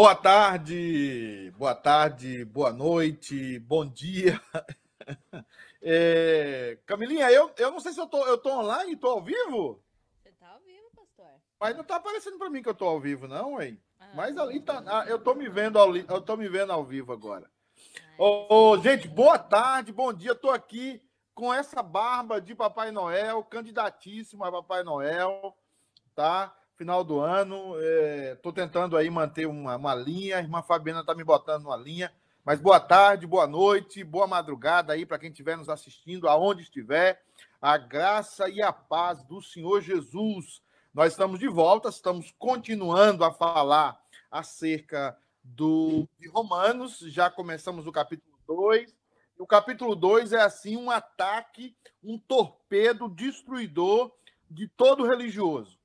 [0.00, 4.40] Boa tarde, boa tarde, boa noite, bom dia.
[5.82, 9.82] É, Camilinha, eu, eu não sei se eu tô, eu tô online, tô ao vivo?
[10.22, 11.26] Você tá ao vivo, pastor?
[11.58, 13.78] Mas não tá aparecendo para mim que eu tô ao vivo, não, hein?
[13.98, 14.82] Ah, Mas ali tá.
[14.86, 17.50] Ah, eu tô me vendo ao, eu tô me vendo ao vivo agora.
[18.18, 20.34] Ô, oh, gente, boa tarde, bom dia.
[20.34, 21.02] Tô aqui
[21.34, 25.54] com essa barba de Papai Noel, candidatíssimo a Papai Noel,
[26.14, 26.54] tá?
[26.80, 27.74] Final do ano,
[28.32, 30.38] estou é, tentando aí manter uma, uma linha.
[30.38, 32.10] A irmã Fabiana está me botando uma linha.
[32.42, 37.22] Mas boa tarde, boa noite, boa madrugada aí para quem estiver nos assistindo, aonde estiver.
[37.60, 40.62] A graça e a paz do Senhor Jesus.
[40.94, 44.00] Nós estamos de volta, estamos continuando a falar
[44.30, 46.98] acerca do, de Romanos.
[47.00, 48.96] Já começamos o capítulo 2.
[49.38, 54.10] O capítulo 2 é assim um ataque, um torpedo destruidor
[54.50, 55.78] de todo religioso.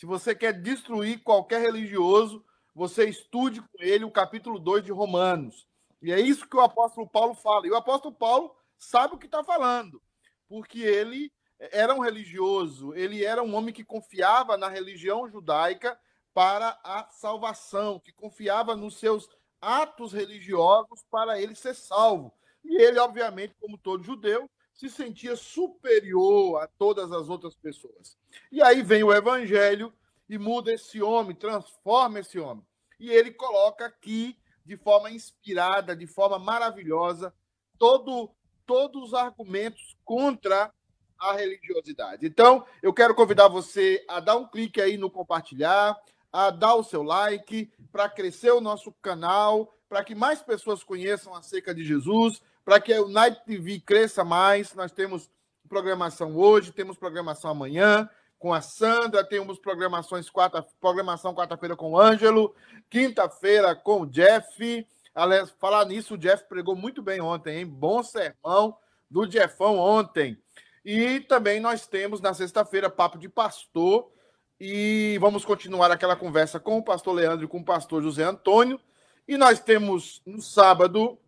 [0.00, 2.42] Se você quer destruir qualquer religioso,
[2.74, 5.68] você estude com ele o capítulo 2 de Romanos.
[6.00, 7.66] E é isso que o apóstolo Paulo fala.
[7.66, 10.00] E o apóstolo Paulo sabe o que está falando,
[10.48, 16.00] porque ele era um religioso, ele era um homem que confiava na religião judaica
[16.32, 19.28] para a salvação, que confiava nos seus
[19.60, 22.32] atos religiosos para ele ser salvo.
[22.64, 24.50] E ele, obviamente, como todo judeu,
[24.80, 28.16] se sentia superior a todas as outras pessoas.
[28.50, 29.92] E aí vem o evangelho
[30.26, 32.64] e muda esse homem, transforma esse homem.
[32.98, 37.34] E ele coloca aqui, de forma inspirada, de forma maravilhosa,
[37.78, 38.30] todo,
[38.64, 40.72] todos os argumentos contra
[41.18, 42.26] a religiosidade.
[42.26, 45.94] Então, eu quero convidar você a dar um clique aí no compartilhar,
[46.32, 51.34] a dar o seu like, para crescer o nosso canal, para que mais pessoas conheçam
[51.34, 54.74] acerca de Jesus, para que o Night TV cresça mais.
[54.74, 55.30] Nós temos
[55.68, 58.08] programação hoje, temos programação amanhã
[58.38, 62.54] com a Sandra, temos programações quarta, programação quarta-feira com o Ângelo,
[62.88, 64.86] quinta-feira com o Jeff.
[65.14, 67.66] Aliás, falar nisso, o Jeff pregou muito bem ontem, hein?
[67.66, 68.76] Bom sermão
[69.10, 70.38] do Jeffão ontem.
[70.84, 74.10] E também nós temos na sexta-feira Papo de Pastor.
[74.58, 78.80] E vamos continuar aquela conversa com o pastor Leandro e com o pastor José Antônio.
[79.26, 81.18] E nós temos no sábado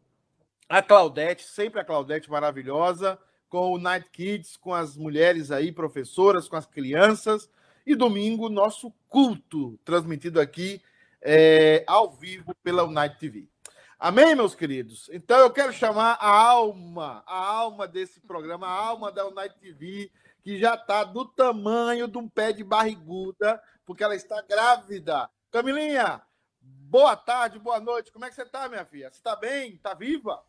[0.72, 6.48] a Claudete, sempre a Claudete maravilhosa, com o Night Kids, com as mulheres aí, professoras,
[6.48, 7.46] com as crianças.
[7.84, 10.80] E domingo, nosso culto, transmitido aqui
[11.20, 13.46] é, ao vivo pela Night TV.
[13.98, 15.10] Amém, meus queridos?
[15.12, 20.10] Então eu quero chamar a alma, a alma desse programa, a alma da Night TV,
[20.42, 25.28] que já está do tamanho de um pé de barriguda, porque ela está grávida.
[25.50, 26.22] Camilinha,
[26.58, 28.10] boa tarde, boa noite.
[28.10, 29.10] Como é que você está, minha filha?
[29.10, 29.74] Você está bem?
[29.74, 30.42] Está viva?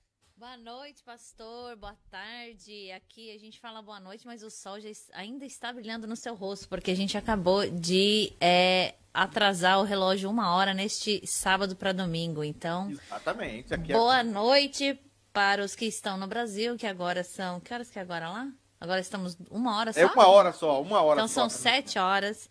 [0.43, 1.77] Boa noite, pastor.
[1.77, 2.91] Boa tarde.
[2.91, 6.35] Aqui a gente fala boa noite, mas o sol já ainda está brilhando no seu
[6.35, 11.93] rosto, porque a gente acabou de é, atrasar o relógio uma hora neste sábado para
[11.93, 12.43] domingo.
[12.43, 13.73] Então, exatamente.
[13.73, 14.23] Aqui é boa é...
[14.23, 14.99] noite
[15.31, 17.61] para os que estão no Brasil, que agora são.
[17.61, 18.51] Que horas que é agora lá?
[18.81, 19.99] Agora estamos uma hora é só?
[20.01, 21.45] É uma hora só, uma hora então só.
[21.45, 22.49] Então são sete horas.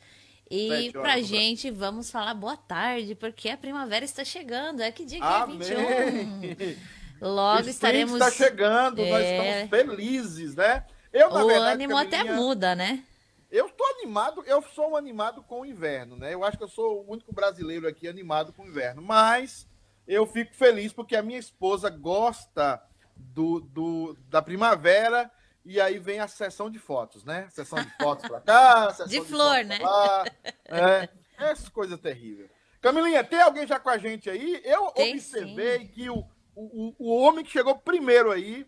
[0.50, 4.80] E para gente, vamos falar boa tarde, porque a primavera está chegando.
[4.80, 5.58] É que dia que Amém.
[5.61, 6.76] é 21?
[7.23, 8.14] Logo estaremos.
[8.14, 9.11] está chegando, é...
[9.11, 10.85] nós estamos felizes, né?
[11.12, 13.05] Eu, na o verdade, ânimo até muda, né?
[13.49, 16.35] Eu estou animado, eu sou um animado com o inverno, né?
[16.35, 19.69] Eu acho que eu sou o único brasileiro aqui animado com o inverno, mas
[20.09, 22.83] eu fico feliz porque a minha esposa gosta
[23.14, 25.31] do, do da primavera
[25.64, 27.47] e aí vem a sessão de fotos, né?
[27.50, 29.79] Sessão de fotos para cá, sessão de, de flor, né?
[29.79, 30.25] Lá,
[30.64, 32.50] é, essas coisas terríveis.
[32.81, 34.61] Camilinha, tem alguém já com a gente aí?
[34.64, 35.87] Eu tem, observei sim.
[35.87, 38.66] que o o, o, homem que chegou primeiro aí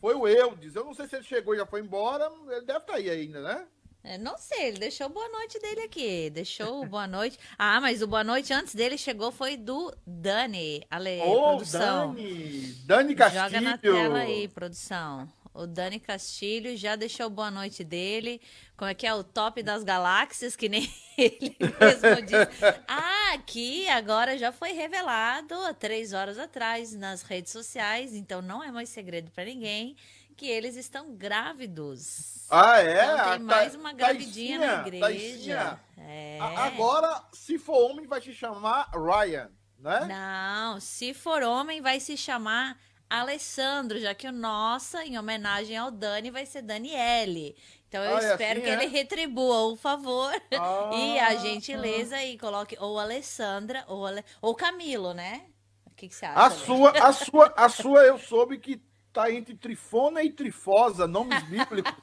[0.00, 0.74] foi o Eudes.
[0.74, 2.30] Eu não sei se ele chegou e já foi embora.
[2.48, 3.66] Ele deve estar tá aí ainda, né?
[4.02, 6.30] É, não sei, ele deixou boa noite dele aqui.
[6.30, 7.38] Deixou boa noite.
[7.58, 10.86] Ah, mas o boa noite antes dele chegou foi do Dani.
[10.88, 12.14] Ale, oh, produção.
[12.14, 12.72] Dani!
[12.84, 13.44] Dani Castilho.
[13.44, 15.28] Joga na tela aí, produção.
[15.56, 18.40] O Dani Castilho já deixou boa noite dele.
[18.76, 22.82] Como é que é o top das galáxias, que nem ele mesmo disse.
[22.86, 28.62] Ah, aqui agora já foi revelado há três horas atrás nas redes sociais, então não
[28.62, 29.96] é mais segredo para ninguém
[30.36, 32.46] que eles estão grávidos.
[32.50, 33.04] Ah, é?
[33.04, 35.80] Então tem mais uma gravidinha na igreja.
[35.96, 36.38] É.
[36.40, 40.04] Agora, se for homem, vai se chamar Ryan, né?
[40.06, 45.90] Não, se for homem, vai se chamar Alessandro, já que o nossa, em homenagem ao
[45.90, 47.56] Dani, vai ser Daniele.
[47.88, 48.72] Então eu ah, é espero assim, que é?
[48.72, 52.24] ele retribua o favor ah, e a gentileza ah.
[52.24, 54.24] e coloque ou Alessandra ou, Ale...
[54.42, 55.42] ou Camilo, né?
[55.84, 56.40] O que, que você acha?
[56.40, 58.82] A sua, a sua, a sua eu soube que
[59.12, 61.94] tá entre Trifona e Trifosa, nomes bíblicos.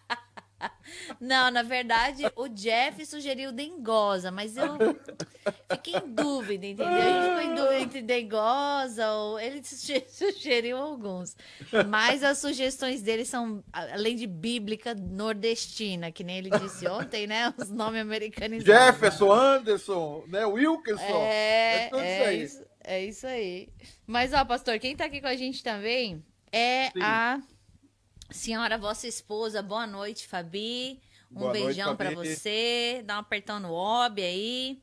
[1.19, 4.77] Não, na verdade, o Jeff sugeriu dengosa, mas eu
[5.71, 6.87] fiquei em dúvida, entendeu?
[6.87, 9.61] A gente ficou em dúvida entre dengosa ou ele
[10.07, 11.35] sugeriu alguns.
[11.87, 17.53] Mas as sugestões dele são, além de bíblica, nordestina, que nem ele disse ontem, né?
[17.57, 18.65] Os nomes americanizados.
[18.65, 20.45] Jefferson, Anderson, né?
[20.45, 21.01] Wilkinson.
[21.01, 23.69] É, é, é isso, isso, é isso aí.
[24.05, 27.01] Mas, ó, pastor, quem tá aqui com a gente também é Sim.
[27.01, 27.41] a
[28.29, 31.01] Senhora, vossa esposa, boa noite, Fabi.
[31.31, 33.01] Um boa beijão para você.
[33.05, 34.81] Dá um apertão no Ob aí.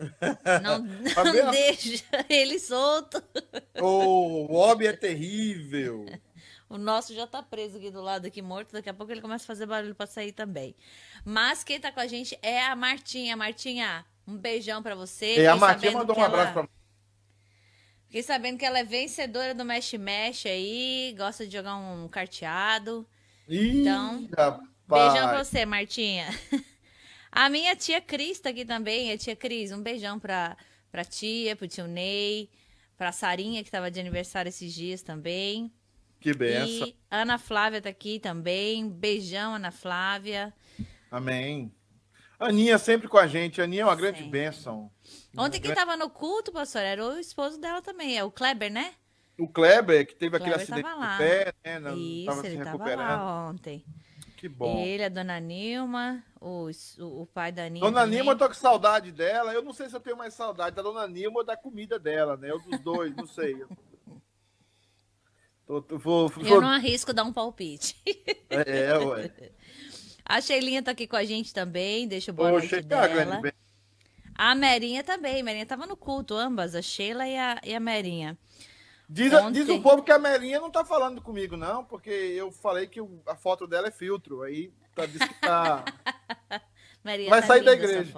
[0.62, 3.22] Não, não deixa ele solto.
[3.78, 6.06] Oh, o Ob é terrível.
[6.70, 8.72] O nosso já tá preso aqui do lado, aqui morto.
[8.72, 10.74] Daqui a pouco ele começa a fazer barulho para sair também.
[11.22, 13.36] Mas quem tá com a gente é a Martinha.
[13.36, 15.36] Martinha, um beijão para você.
[15.36, 16.68] E a Martinha mandou um abraço ela...
[18.10, 23.06] Fiquei sabendo que ela é vencedora do Mesh Mesh aí, gosta de jogar um carteado.
[23.48, 24.60] Ih, então, rapaz.
[24.88, 26.26] beijão pra você, Martinha.
[27.30, 29.12] A minha tia Cris tá aqui também.
[29.12, 30.56] A tia Cris, um beijão pra,
[30.90, 32.50] pra tia, pro tio Ney,
[32.98, 35.72] pra Sarinha, que tava de aniversário esses dias também.
[36.18, 36.88] Que benção.
[36.88, 38.90] E Ana Flávia tá aqui também.
[38.90, 40.52] Beijão, Ana Flávia.
[41.12, 41.72] Amém.
[42.40, 43.62] Aninha sempre com a gente.
[43.62, 44.32] Aninha é uma grande sempre.
[44.32, 44.90] bênção.
[45.36, 48.94] Ontem quem estava no culto, pastor, era o esposo dela também, é o Kleber, né?
[49.38, 51.78] O Kleber, que teve aquele acidente no pé, né?
[51.78, 53.84] Não, Isso, tava ele estava lá ontem.
[54.36, 54.84] Que bom.
[54.84, 57.90] Ele, a dona Nilma, o, o, pai da Nilma.
[57.90, 58.16] Dona também.
[58.16, 59.52] Nilma, eu tô com saudade dela.
[59.52, 62.36] Eu não sei se eu tenho mais saudade da dona Nilma ou da comida dela,
[62.36, 62.52] né?
[62.52, 63.54] Ou dos dois, não sei.
[65.66, 66.44] Tô, tô, vou, vou...
[66.44, 67.94] Eu não arrisco dar um palpite.
[68.50, 69.30] É, é ué.
[70.26, 72.08] A Sheilinha tá aqui com a gente também.
[72.08, 73.40] Deixa o boa Ô, noite dela.
[74.40, 75.42] A Merinha também.
[75.42, 78.38] A Merinha tava no culto, ambas, a Sheila e a, e a Merinha.
[79.06, 79.52] Diz, Ontem...
[79.52, 83.00] diz o povo que a Merinha não tá falando comigo, não, porque eu falei que
[83.26, 84.40] a foto dela é filtro.
[84.40, 85.84] Aí tá, diz que tá.
[87.04, 88.12] Vai tá sair da igreja.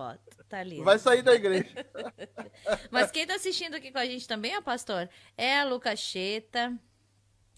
[0.49, 1.87] Tá Vai sair da igreja.
[2.88, 6.73] Mas quem tá assistindo aqui com a gente também, ó, pastor, é a Lucacheta.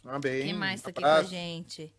[0.06, 0.42] Amém.
[0.42, 1.94] Quem mais tá aqui com a gente?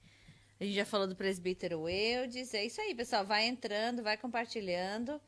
[0.59, 2.55] A gente já falou do presbítero Eudes.
[2.55, 3.23] É isso aí, pessoal.
[3.23, 5.21] Vai entrando, vai compartilhando.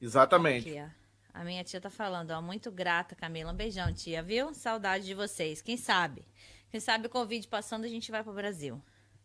[0.00, 0.78] Exatamente.
[0.78, 0.92] Aqui,
[1.32, 2.40] a minha tia tá falando, ó.
[2.40, 3.52] Muito grata, Camila.
[3.52, 4.54] Um beijão, tia, viu?
[4.54, 5.60] Saudade de vocês.
[5.60, 6.24] Quem sabe?
[6.70, 8.82] Quem sabe o Covid passando, a gente vai pro Brasil.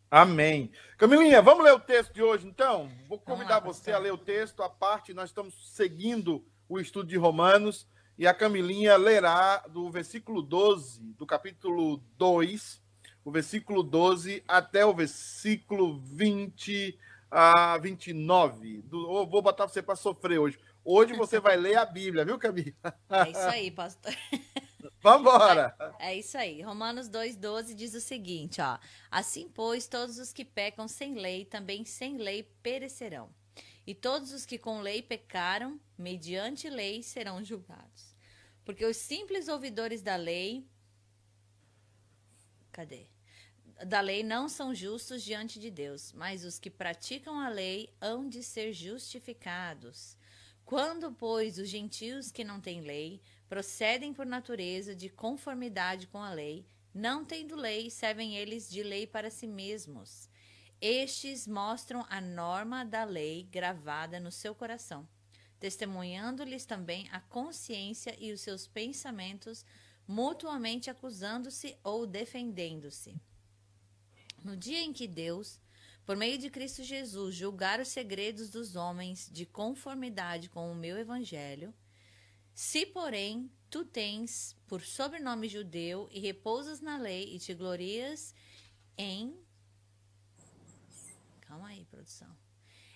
[0.09, 0.69] Amém.
[0.97, 2.91] Camilinha, vamos ler o texto de hoje, então?
[3.07, 7.07] Vou convidar lá, você a ler o texto, a parte, nós estamos seguindo o estudo
[7.07, 7.87] de Romanos,
[8.17, 12.81] e a Camilinha lerá do versículo 12, do capítulo 2,
[13.23, 16.99] o versículo 12 até o versículo 20
[17.31, 18.81] a 29.
[18.81, 20.59] Do, vou botar você para sofrer hoje.
[20.83, 22.73] Hoje você vai ler a Bíblia, viu, Camila?
[23.09, 24.13] É isso aí, pastor.
[25.01, 25.75] Vamos embora.
[25.99, 26.61] É, é, isso aí.
[26.61, 28.77] Romanos 2,12 diz o seguinte: ó.
[29.09, 33.29] Assim, pois, todos os que pecam sem lei, também sem lei perecerão.
[33.85, 38.15] E todos os que com lei pecaram, mediante lei, serão julgados.
[38.63, 40.67] Porque os simples ouvidores da lei.
[42.71, 43.07] Cadê?
[43.85, 48.29] Da lei não são justos diante de Deus, mas os que praticam a lei hão
[48.29, 50.15] de ser justificados.
[50.63, 56.31] Quando, pois, os gentios que não têm lei procedem por natureza de conformidade com a
[56.31, 60.29] lei, não tendo lei, servem eles de lei para si mesmos.
[60.79, 65.07] Estes mostram a norma da lei gravada no seu coração,
[65.59, 69.65] testemunhando-lhes também a consciência e os seus pensamentos,
[70.07, 73.15] mutuamente acusando-se ou defendendo-se.
[74.43, 75.59] No dia em que Deus,
[76.05, 80.97] por meio de Cristo Jesus, julgar os segredos dos homens de conformidade com o meu
[80.97, 81.73] evangelho,
[82.53, 88.33] se, porém, tu tens por sobrenome judeu e repousas na lei e te glorias
[88.97, 89.39] em.
[91.41, 92.35] Calma aí, produção.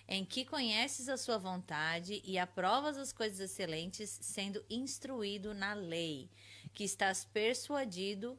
[0.08, 6.30] Em que conheces a sua vontade e aprovas as coisas excelentes, sendo instruído na lei,
[6.72, 8.38] que estás persuadido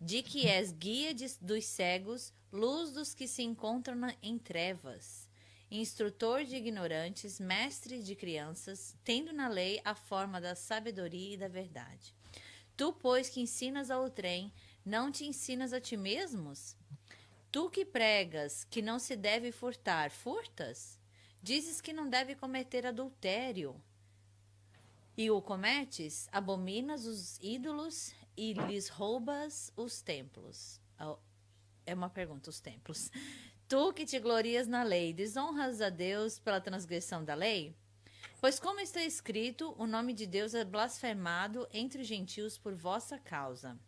[0.00, 5.28] de que és guia de, dos cegos, luz dos que se encontram na, em trevas,
[5.70, 11.48] instrutor de ignorantes, mestre de crianças, tendo na lei a forma da sabedoria e da
[11.48, 12.14] verdade.
[12.76, 14.52] Tu, pois, que ensinas ao trem,
[14.84, 16.76] não te ensinas a ti mesmos?
[17.50, 20.98] Tu que pregas que não se deve furtar, furtas?
[21.40, 23.80] Dizes que não deve cometer adultério.
[25.16, 26.28] E o cometes?
[26.32, 30.80] Abominas os ídolos e lhes roubas os templos.
[31.86, 33.10] É uma pergunta, os templos.
[33.66, 37.74] Tu que te glorias na lei, desonras a Deus pela transgressão da lei?
[38.38, 43.18] Pois, como está escrito, o nome de Deus é blasfemado entre os gentios por vossa
[43.18, 43.78] causa.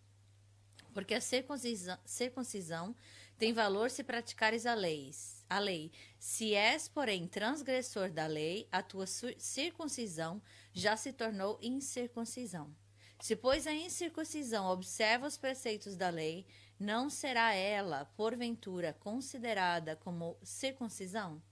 [0.95, 2.97] Porque a circuncisão, circuncisão
[3.37, 5.11] tem valor se praticares a lei.
[5.49, 5.93] A lei.
[6.19, 10.41] Se és, porém, transgressor da lei, a tua circuncisão
[10.73, 12.75] já se tornou incircuncisão.
[13.19, 16.47] Se, pois, a incircuncisão observa os preceitos da lei,
[16.79, 21.43] não será ela, porventura, considerada como circuncisão?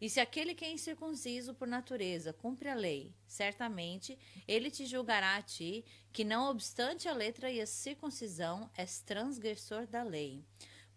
[0.00, 5.36] E se aquele que é incircunciso por natureza cumpre a lei, certamente ele te julgará
[5.36, 10.42] a ti, que não obstante a letra e a circuncisão, és transgressor da lei.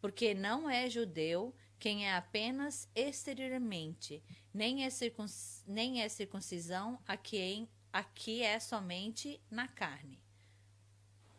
[0.02, 5.30] Porque não é judeu quem é apenas exteriormente, nem é, circunc...
[5.68, 10.22] nem é circuncisão a quem aqui é somente na carne.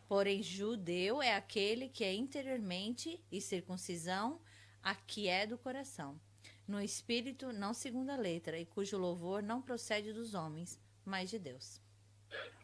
[0.07, 4.41] Porém, judeu é aquele que é interiormente, e circuncisão,
[4.81, 6.19] a que é do coração,
[6.67, 11.37] no espírito, não segundo a letra, e cujo louvor não procede dos homens, mas de
[11.37, 11.79] Deus.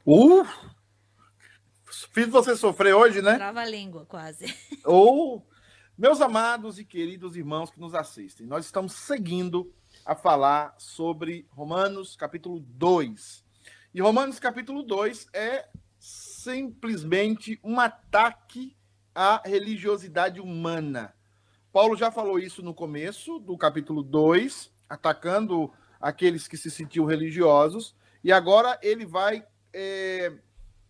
[0.04, 0.44] Uh!
[1.86, 3.36] Fiz você sofrer hoje, né?
[3.36, 4.46] Trava a língua, quase.
[4.84, 5.48] Ou,
[5.96, 9.72] meus amados e queridos irmãos que nos assistem, nós estamos seguindo
[10.04, 13.43] a falar sobre Romanos capítulo 2.
[13.94, 15.68] E Romanos capítulo 2 é
[16.00, 18.76] simplesmente um ataque
[19.14, 21.14] à religiosidade humana.
[21.72, 27.96] Paulo já falou isso no começo do capítulo 2, atacando aqueles que se sentiam religiosos,
[28.24, 30.34] e agora ele vai, é,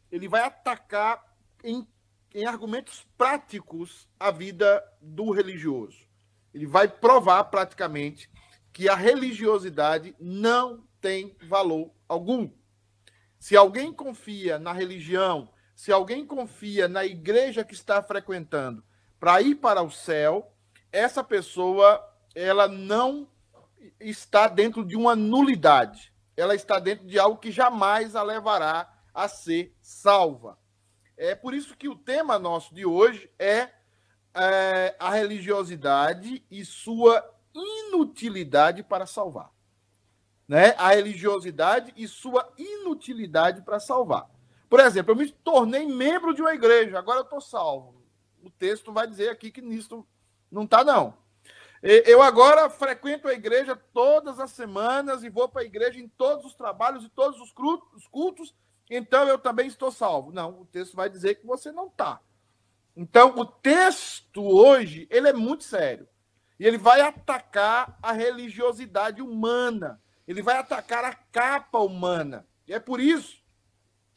[0.10, 1.22] ele vai atacar
[1.62, 1.86] em,
[2.34, 6.08] em argumentos práticos a vida do religioso.
[6.54, 8.30] Ele vai provar praticamente
[8.72, 12.50] que a religiosidade não tem valor algum.
[13.44, 18.82] Se alguém confia na religião, se alguém confia na igreja que está frequentando
[19.20, 20.56] para ir para o céu,
[20.94, 22.02] essa pessoa
[22.34, 23.30] ela não
[24.00, 26.14] está dentro de uma nulidade.
[26.38, 30.58] Ela está dentro de algo que jamais a levará a ser salva.
[31.18, 33.68] É por isso que o tema nosso de hoje é,
[34.34, 37.22] é a religiosidade e sua
[37.54, 39.53] inutilidade para salvar
[40.48, 44.30] né, a religiosidade e sua inutilidade para salvar.
[44.70, 48.02] Por exemplo, eu me tornei membro de uma igreja, agora eu estou salvo.
[48.42, 50.06] O texto vai dizer aqui que nisso
[50.52, 51.16] não está, não.
[51.82, 56.46] Eu agora frequento a igreja todas as semanas e vou para a igreja em todos
[56.46, 58.56] os trabalhos e todos os cultos,
[58.90, 60.32] então eu também estou salvo.
[60.32, 62.22] Não, o texto vai dizer que você não está.
[62.96, 66.08] Então, o texto hoje, ele é muito sério.
[66.60, 72.48] E ele vai atacar a religiosidade humana ele vai atacar a capa humana.
[72.68, 73.42] E é por isso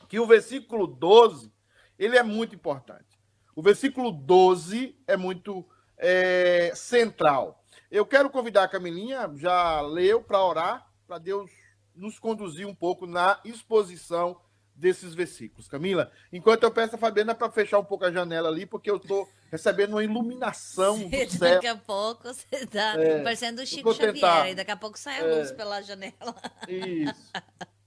[0.08, 1.52] que o versículo 12
[1.98, 3.18] ele é muito importante.
[3.54, 5.66] O versículo 12 é muito
[5.96, 7.64] é, central.
[7.90, 11.50] Eu quero convidar a Camilinha, já leu, para orar, para Deus
[11.94, 14.38] nos conduzir um pouco na exposição
[14.76, 15.66] desses versículos.
[15.66, 18.96] Camila, enquanto eu peço a Fabiana para fechar um pouco a janela ali, porque eu
[18.96, 21.54] estou recebendo uma iluminação do céu.
[21.54, 24.98] Daqui a pouco você está é, parecendo o Chico Xavier, tentar, e daqui a pouco
[24.98, 26.36] sai a luz é, pela janela.
[26.68, 27.32] Isso.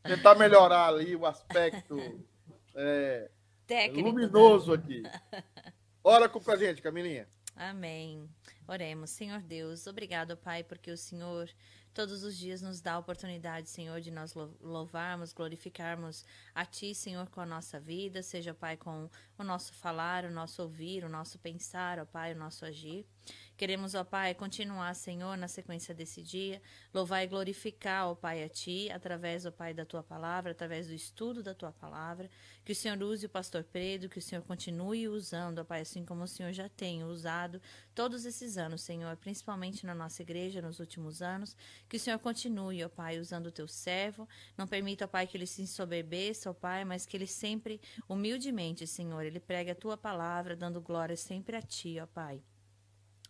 [0.04, 1.98] Tentar melhorar ali o aspecto
[2.76, 3.30] é,
[3.68, 4.78] Técnico, luminoso né?
[4.78, 5.04] aqui.
[6.04, 7.28] Ora com a gente, Camilinha.
[7.56, 8.28] Amém.
[8.68, 9.10] Oremos.
[9.12, 11.50] Senhor Deus, obrigado, Pai, porque o Senhor
[11.94, 17.30] todos os dias nos dá a oportunidade, Senhor, de nós louvarmos, glorificarmos a Ti, Senhor,
[17.30, 21.38] com a nossa vida, seja, Pai, com o nosso falar, o nosso ouvir, o nosso
[21.40, 23.06] pensar, ó Pai, o nosso agir.
[23.60, 26.62] Queremos, ó Pai, continuar, Senhor, na sequência desse dia,
[26.94, 30.94] louvar e glorificar, ó Pai, a Ti, através, ó Pai, da Tua palavra, através do
[30.94, 32.30] estudo da Tua palavra.
[32.64, 36.06] Que o Senhor use o pastor Pedro, que o Senhor continue usando, ó Pai, assim
[36.06, 37.62] como o Senhor já tem usado
[37.94, 41.54] todos esses anos, Senhor, principalmente na nossa igreja, nos últimos anos.
[41.90, 44.26] Que o Senhor continue, ó Pai, usando o Teu servo.
[44.58, 48.88] Não permita, ó Pai, que ele se ensoberbeça, ó Pai, mas que ele sempre, humildemente,
[48.88, 52.42] Senhor, ele pregue a Tua palavra, dando glória sempre a Ti, ó Pai.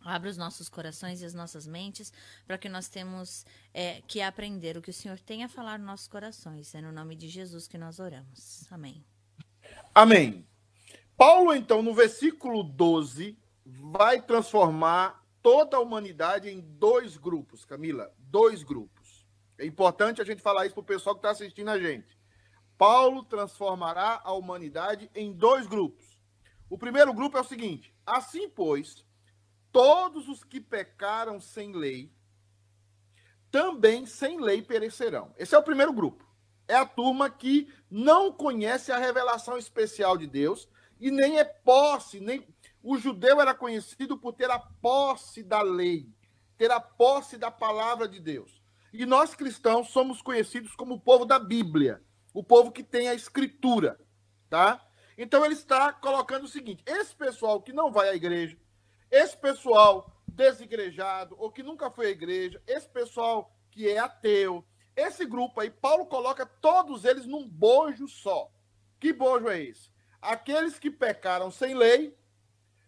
[0.04, 2.14] Abra os nossos corações e as nossas mentes
[2.48, 5.88] para que nós temos é, que aprender o que o Senhor tem a falar nos
[5.88, 6.74] nossos corações.
[6.74, 8.66] É no nome de Jesus que nós oramos.
[8.72, 9.04] Amém.
[9.94, 10.48] Amém.
[11.18, 18.14] Paulo, então, no versículo 12, vai transformar toda a humanidade em dois grupos, Camila.
[18.18, 19.28] Dois grupos.
[19.58, 22.18] É importante a gente falar isso para o pessoal que está assistindo a gente.
[22.78, 26.06] Paulo transformará a humanidade em dois grupos.
[26.70, 29.06] O primeiro grupo é o seguinte: assim, pois
[29.72, 32.12] todos os que pecaram sem lei,
[33.52, 35.34] também sem lei perecerão.
[35.38, 36.28] Esse é o primeiro grupo.
[36.68, 40.68] É a turma que não conhece a revelação especial de Deus
[41.00, 42.48] e nem é posse, nem
[42.84, 46.08] o judeu era conhecido por ter a posse da lei,
[46.58, 48.62] ter a posse da palavra de Deus.
[48.94, 52.04] E nós cristãos somos conhecidos como o povo da Bíblia,
[52.34, 54.00] o povo que tem a escritura,
[54.50, 54.84] tá?
[55.18, 58.58] Então ele está colocando o seguinte: esse pessoal que não vai à igreja,
[59.12, 64.64] esse pessoal desigrejado ou que nunca foi à igreja, esse pessoal que é ateu,
[64.96, 68.52] esse grupo aí, Paulo coloca todos eles num bojo só.
[69.00, 69.90] Que bojo é esse?
[70.22, 72.14] Aqueles que pecaram sem lei,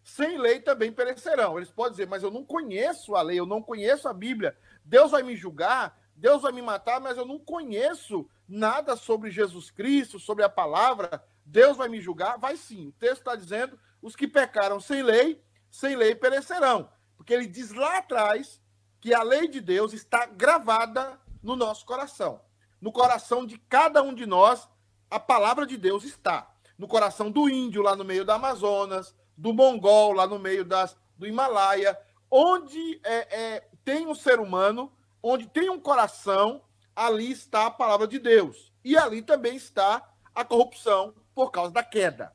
[0.04, 1.58] sem lei também perecerão.
[1.58, 4.58] Eles podem dizer, mas eu não conheço a lei, eu não conheço a Bíblia.
[4.84, 9.72] Deus vai me julgar, Deus vai me matar, mas eu não conheço nada sobre Jesus
[9.72, 11.24] Cristo, sobre a palavra.
[11.46, 12.38] Deus vai me julgar?
[12.38, 12.90] Vai sim.
[12.90, 16.92] O texto está dizendo: os que pecaram sem lei, sem lei perecerão.
[17.18, 18.62] Porque ele diz lá atrás
[19.00, 22.42] que a lei de Deus está gravada no nosso coração.
[22.80, 24.70] No coração de cada um de nós,
[25.10, 26.54] a palavra de Deus está.
[26.78, 30.98] No coração do índio, lá no meio da Amazonas, do mongol, lá no meio das,
[31.18, 31.98] do Himalaia,
[32.30, 36.64] onde é, é, tem um ser humano, onde tem um coração,
[36.96, 38.72] ali está a palavra de Deus.
[38.84, 42.34] E ali também está a corrupção por causa da queda.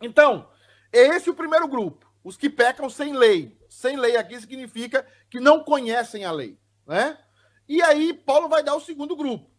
[0.00, 0.48] Então,
[0.92, 3.58] esse é o primeiro grupo, os que pecam sem lei.
[3.70, 7.18] Sem lei aqui significa que não conhecem a lei, né?
[7.66, 9.50] E aí Paulo vai dar o segundo grupo.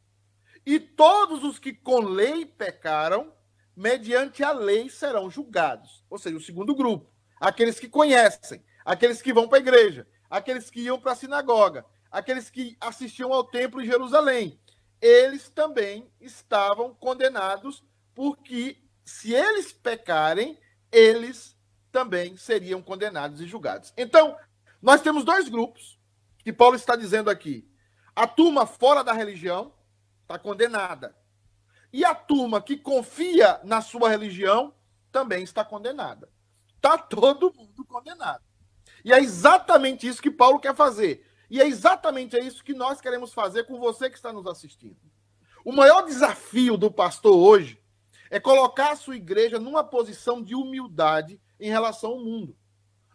[0.63, 3.33] E todos os que com lei pecaram,
[3.75, 6.05] mediante a lei serão julgados.
[6.11, 10.69] Ou seja, o segundo grupo, aqueles que conhecem, aqueles que vão para a igreja, aqueles
[10.69, 14.59] que iam para a sinagoga, aqueles que assistiam ao templo em Jerusalém.
[15.01, 20.59] Eles também estavam condenados, porque se eles pecarem,
[20.91, 21.57] eles
[21.91, 23.93] também seriam condenados e julgados.
[23.97, 24.37] Então,
[24.81, 25.99] nós temos dois grupos
[26.43, 27.67] que Paulo está dizendo aqui.
[28.15, 29.73] A turma fora da religião
[30.21, 31.15] está condenada.
[31.91, 34.73] E a turma que confia na sua religião
[35.11, 36.29] também está condenada.
[36.75, 38.43] Está todo mundo condenado.
[39.03, 41.25] E é exatamente isso que Paulo quer fazer.
[41.49, 44.97] E é exatamente isso que nós queremos fazer com você que está nos assistindo.
[45.65, 47.81] O maior desafio do pastor hoje
[48.29, 52.55] é colocar a sua igreja numa posição de humildade em relação ao mundo.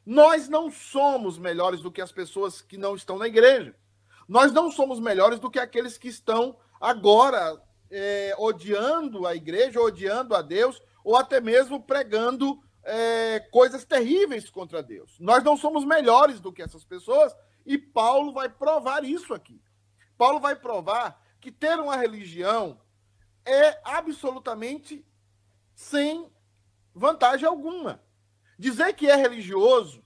[0.04, 3.74] Nós não somos melhores do que as pessoas que não estão na igreja.
[4.28, 10.34] Nós não somos melhores do que aqueles que estão agora é, odiando a igreja, odiando
[10.34, 15.18] a Deus, ou até mesmo pregando é, coisas terríveis contra Deus.
[15.18, 19.60] Nós não somos melhores do que essas pessoas e Paulo vai provar isso aqui.
[20.16, 22.80] Paulo vai provar que ter uma religião
[23.44, 25.04] é absolutamente
[25.74, 26.30] sem
[26.94, 28.02] vantagem alguma.
[28.58, 30.04] Dizer que é religioso,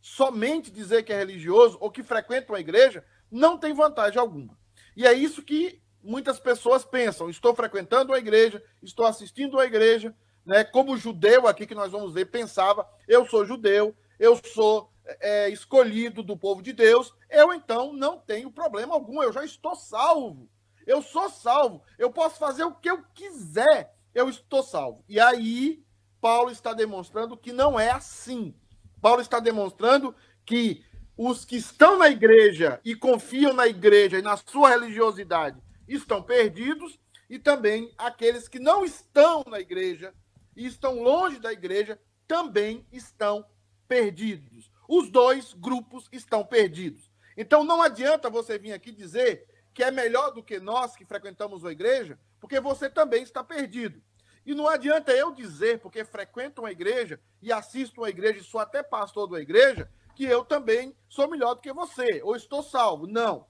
[0.00, 4.56] somente dizer que é religioso ou que frequenta uma igreja, não tem vantagem alguma.
[4.96, 7.28] E é isso que muitas pessoas pensam.
[7.28, 10.62] Estou frequentando uma igreja, estou assistindo uma igreja, né?
[10.64, 16.22] Como judeu aqui que nós vamos ver, pensava, eu sou judeu, eu sou é, escolhido
[16.22, 20.48] do povo de Deus, eu então não tenho problema algum, eu já estou salvo.
[20.86, 25.04] Eu sou salvo, eu posso fazer o que eu quiser, eu estou salvo.
[25.08, 25.84] E aí,
[26.26, 28.52] Paulo está demonstrando que não é assim.
[29.00, 30.12] Paulo está demonstrando
[30.44, 30.84] que
[31.16, 36.98] os que estão na igreja e confiam na igreja e na sua religiosidade estão perdidos,
[37.30, 40.12] e também aqueles que não estão na igreja
[40.56, 43.46] e estão longe da igreja também estão
[43.86, 44.68] perdidos.
[44.88, 47.08] Os dois grupos estão perdidos.
[47.36, 51.64] Então não adianta você vir aqui dizer que é melhor do que nós que frequentamos
[51.64, 54.02] a igreja, porque você também está perdido.
[54.46, 58.60] E não adianta eu dizer, porque frequento uma igreja e assisto uma igreja e sou
[58.60, 63.06] até pastor da igreja, que eu também sou melhor do que você, ou estou salvo.
[63.06, 63.46] Não.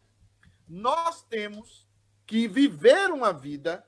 [0.66, 1.86] Nós temos
[2.26, 3.86] que viver uma vida,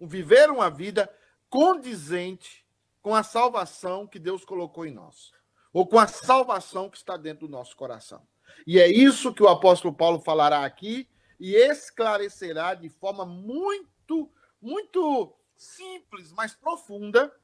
[0.00, 1.12] viver uma vida
[1.50, 2.64] condizente
[3.02, 5.34] com a salvação que Deus colocou em nós
[5.74, 8.24] ou com a salvação que está dentro do nosso coração.
[8.64, 14.30] E é isso que o apóstolo Paulo falará aqui e esclarecerá de forma muito,
[14.62, 17.34] muito simples, mas profunda,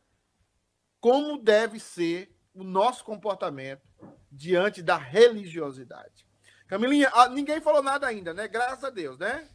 [1.01, 3.83] como deve ser o nosso comportamento
[4.31, 6.27] diante da religiosidade.
[6.67, 8.47] Camilinha, ah, ninguém falou nada ainda, né?
[8.47, 9.49] Graças a Deus, né?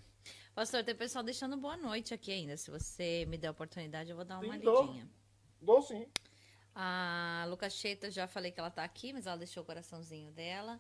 [0.54, 2.58] Pastor, tem pessoal deixando boa noite aqui ainda.
[2.58, 5.10] Se você me der a oportunidade, eu vou dar uma sim, lidinha.
[5.62, 6.08] Dou, dou sim.
[6.74, 10.80] A Lucas Cheta, já falei que ela tá aqui, mas ela deixou o coraçãozinho dela.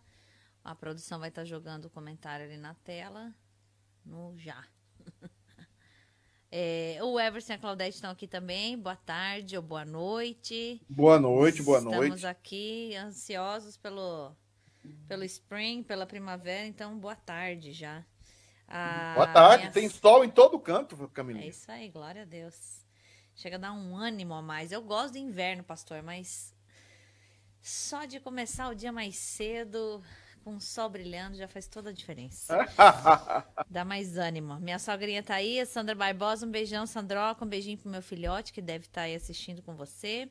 [0.63, 3.34] A produção vai estar tá jogando o comentário ali na tela.
[4.06, 4.65] No já.
[6.58, 8.78] É, o Everson e a Claudete estão aqui também.
[8.78, 10.82] Boa tarde ou boa noite.
[10.89, 12.15] Boa noite, boa Estamos noite.
[12.15, 14.34] Estamos aqui ansiosos pelo,
[15.06, 16.65] pelo spring, pela primavera.
[16.65, 18.06] Então, boa tarde já.
[18.70, 19.63] A boa tarde.
[19.63, 19.74] Minha...
[19.74, 21.41] Tem sol em todo canto, Camila.
[21.41, 22.86] É isso aí, glória a Deus.
[23.36, 24.72] Chega a dar um ânimo a mais.
[24.72, 26.56] Eu gosto do inverno, pastor, mas
[27.62, 30.02] só de começar o dia mais cedo,
[30.45, 32.55] com o sol brilhando já faz toda a diferença.
[33.67, 34.60] Dá mais ânimo.
[34.60, 38.53] Minha sogrinha tá aí, a Sandra Barbosa, um beijão, Sandroca, um beijinho pro meu filhote
[38.53, 40.29] que deve estar tá aí assistindo com você.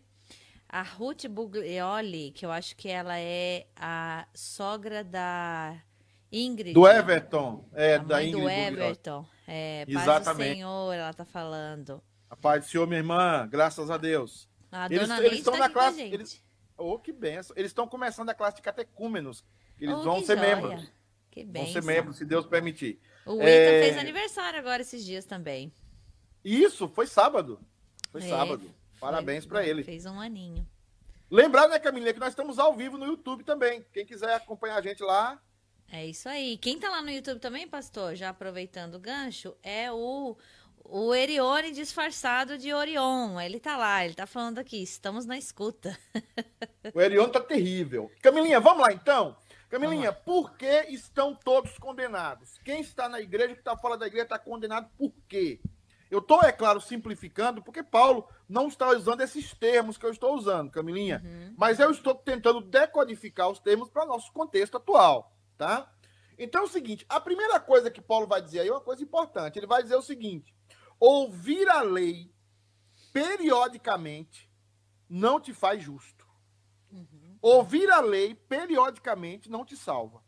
[0.69, 5.83] A Ruth Buglioli, que eu acho que ela é a sogra da
[6.31, 6.75] Ingrid.
[6.75, 7.69] Do Everton.
[7.75, 8.41] É, da Ingrid.
[8.41, 9.27] Do Everton.
[9.49, 10.49] É, paz Exatamente.
[10.49, 12.01] do Senhor, ela tá falando.
[12.31, 14.49] A paz do Senhor, minha irmã, graças a Deus.
[14.71, 16.03] A eles, dona eles estão tá na classe.
[16.03, 16.41] Eles,
[16.77, 17.57] oh, que benção.
[17.57, 19.45] Eles estão começando a classe de catecúmenos.
[19.81, 20.57] Eles oh, vão ser joia.
[20.57, 20.93] membros.
[21.31, 21.65] Que benção.
[21.65, 23.01] Vão ser membros, se Deus permitir.
[23.27, 23.83] O Wita é...
[23.83, 25.73] fez aniversário agora esses dias também.
[26.45, 27.59] Isso, foi sábado.
[28.11, 28.71] Foi é, sábado.
[29.01, 29.83] Parabéns para ele.
[29.83, 30.67] Fez um aninho.
[31.31, 33.85] Lembrar, né, Camilinha, que nós estamos ao vivo no YouTube também.
[33.93, 35.41] Quem quiser acompanhar a gente lá.
[35.91, 36.57] É isso aí.
[36.59, 40.37] Quem tá lá no YouTube também, pastor, já aproveitando o gancho, é o
[40.87, 43.41] o Erione disfarçado de Orion.
[43.41, 45.99] Ele tá lá, ele tá falando aqui, estamos na escuta.
[46.95, 48.11] o Erione tá terrível.
[48.21, 49.37] Camilinha, vamos lá então?
[49.69, 52.59] Camilinha, por que estão todos condenados?
[52.65, 55.61] Quem está na igreja, que está fora da igreja, está condenado por quê?
[56.11, 60.35] Eu estou, é claro, simplificando, porque Paulo não está usando esses termos que eu estou
[60.35, 61.21] usando, Camilinha.
[61.25, 61.55] Uhum.
[61.59, 65.91] Mas eu estou tentando decodificar os termos para nosso contexto atual, tá?
[66.39, 69.03] Então é o seguinte: a primeira coisa que Paulo vai dizer aí é uma coisa
[69.03, 69.59] importante.
[69.59, 70.55] Ele vai dizer o seguinte:
[71.01, 72.33] ouvir a lei
[73.13, 74.49] periodicamente
[75.09, 76.14] não te faz justo.
[77.45, 80.25] Ouvir a lei periodicamente não te salva.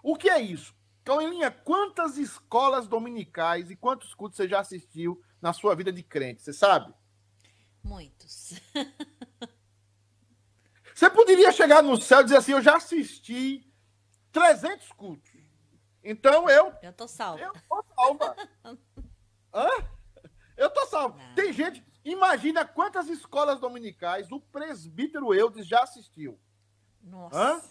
[0.00, 0.72] O que é isso?
[1.02, 6.40] Cauelinha, quantas escolas dominicais e quantos cultos você já assistiu na sua vida de crente?
[6.40, 6.94] Você sabe?
[7.82, 8.60] Muitos.
[10.94, 13.68] você poderia chegar no céu e dizer assim: Eu já assisti
[14.30, 15.32] 300 cultos.
[16.04, 16.72] Então eu.
[16.80, 17.42] Eu tô salva.
[17.42, 18.36] Eu tô salva.
[19.52, 19.68] Hã?
[20.56, 21.18] Eu tô salvo.
[21.18, 21.34] Não.
[21.34, 21.84] Tem gente.
[22.04, 26.38] Imagina quantas escolas dominicais o presbítero Eudes já assistiu.
[27.02, 27.36] Nossa.
[27.36, 27.62] Hã?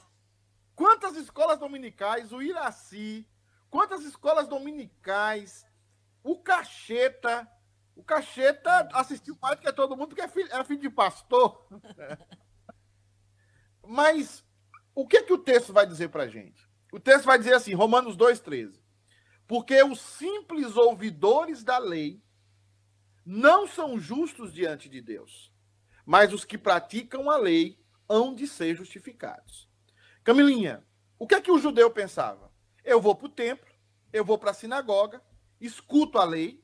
[0.75, 3.27] Quantas escolas dominicais o Iraci,
[3.69, 5.65] quantas escolas dominicais
[6.23, 7.49] o Cacheta,
[7.95, 11.67] o Cacheta assistiu mais do que todo mundo, porque é filho, é filho de pastor.
[13.85, 14.43] Mas
[14.93, 16.67] o que, que o texto vai dizer pra gente?
[16.91, 18.79] O texto vai dizer assim, Romanos 2,13.
[19.47, 22.23] Porque os simples ouvidores da lei
[23.25, 25.51] não são justos diante de Deus,
[26.05, 27.80] mas os que praticam a lei
[28.11, 29.69] hão de ser justificados.
[30.21, 30.85] Camilinha,
[31.17, 32.51] o que é que o judeu pensava?
[32.83, 33.73] Eu vou para o templo,
[34.11, 35.21] eu vou para a sinagoga,
[35.61, 36.61] escuto a lei,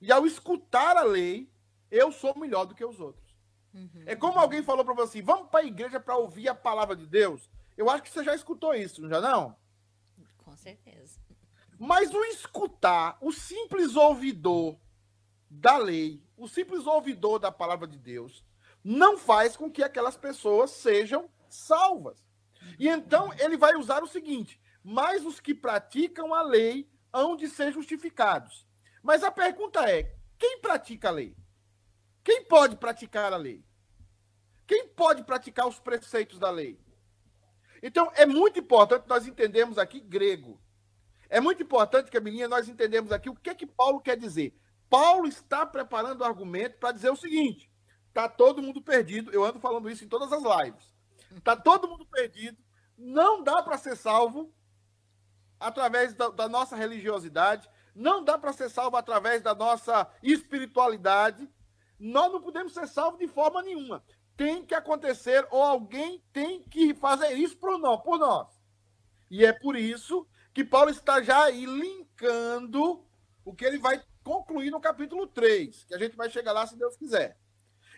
[0.00, 1.50] e ao escutar a lei,
[1.90, 3.34] eu sou melhor do que os outros.
[3.74, 4.04] Uhum.
[4.06, 6.94] É como alguém falou para você assim: vamos para a igreja para ouvir a palavra
[6.94, 7.50] de Deus.
[7.76, 9.56] Eu acho que você já escutou isso, não já não?
[10.38, 11.18] Com certeza.
[11.76, 14.78] Mas o escutar, o simples ouvidor,
[15.50, 18.44] da lei, o simples ouvidor da palavra de Deus,
[18.84, 22.22] não faz com que aquelas pessoas sejam salvas.
[22.78, 27.48] E então ele vai usar o seguinte: mas os que praticam a lei hão de
[27.48, 28.66] ser justificados.
[29.02, 31.34] Mas a pergunta é: quem pratica a lei?
[32.22, 33.64] Quem pode praticar a lei?
[34.66, 36.78] Quem pode praticar os preceitos da lei?
[37.82, 40.58] Então, é muito importante nós entendermos aqui grego.
[41.28, 44.58] É muito importante, Camilinha, nós entendemos aqui o que é que Paulo quer dizer.
[44.88, 47.70] Paulo está preparando o argumento para dizer o seguinte:
[48.14, 49.32] está todo mundo perdido.
[49.32, 50.94] Eu ando falando isso em todas as lives.
[51.36, 52.56] Está todo mundo perdido.
[52.96, 54.54] Não dá para ser salvo
[55.58, 57.68] através da, da nossa religiosidade.
[57.92, 61.50] Não dá para ser salvo através da nossa espiritualidade.
[61.98, 64.04] Nós não podemos ser salvos de forma nenhuma.
[64.36, 68.00] Tem que acontecer, ou alguém tem que fazer isso por nós.
[68.00, 68.48] Por nós.
[69.28, 73.04] E é por isso que Paulo está já aí linkando
[73.44, 76.76] o que ele vai concluir no capítulo 3, que a gente vai chegar lá se
[76.76, 77.36] Deus quiser.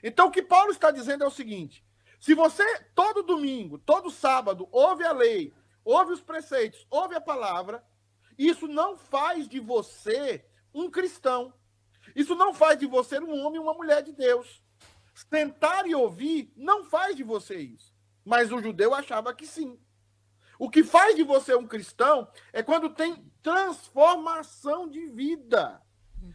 [0.07, 1.85] Então, o que Paulo está dizendo é o seguinte:
[2.21, 2.63] se você
[2.95, 5.53] todo domingo, todo sábado, ouve a lei,
[5.85, 7.85] ouve os preceitos, ouve a palavra,
[8.39, 11.53] isso não faz de você um cristão.
[12.15, 14.63] Isso não faz de você um homem e uma mulher de Deus.
[15.29, 17.93] Tentar e ouvir não faz de você isso.
[18.25, 19.77] Mas o judeu achava que sim.
[20.57, 25.83] O que faz de você um cristão é quando tem transformação de vida.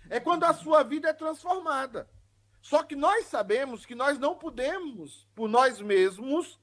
[0.10, 2.10] É quando a sua vida é transformada.
[2.62, 6.60] Só que nós sabemos que nós não podemos, por nós mesmos,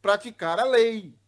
[0.00, 1.18] praticar a lei.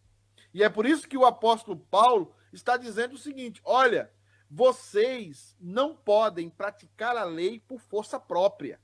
[0.53, 4.11] E é por isso que o apóstolo Paulo está dizendo o seguinte: olha,
[4.48, 8.81] vocês não podem praticar a lei por força própria.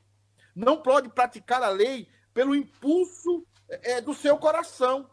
[0.55, 5.09] Não pode praticar a lei pelo impulso é, do seu coração.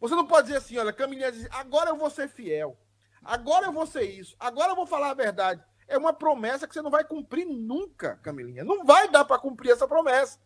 [0.00, 2.78] Você não pode dizer assim, olha, caminhar diz, agora eu vou ser fiel.
[3.24, 4.36] Agora eu vou ser isso.
[4.38, 8.16] Agora eu vou falar a verdade é uma promessa que você não vai cumprir nunca,
[8.18, 8.62] Camilinha.
[8.62, 10.38] Não vai dar para cumprir essa promessa.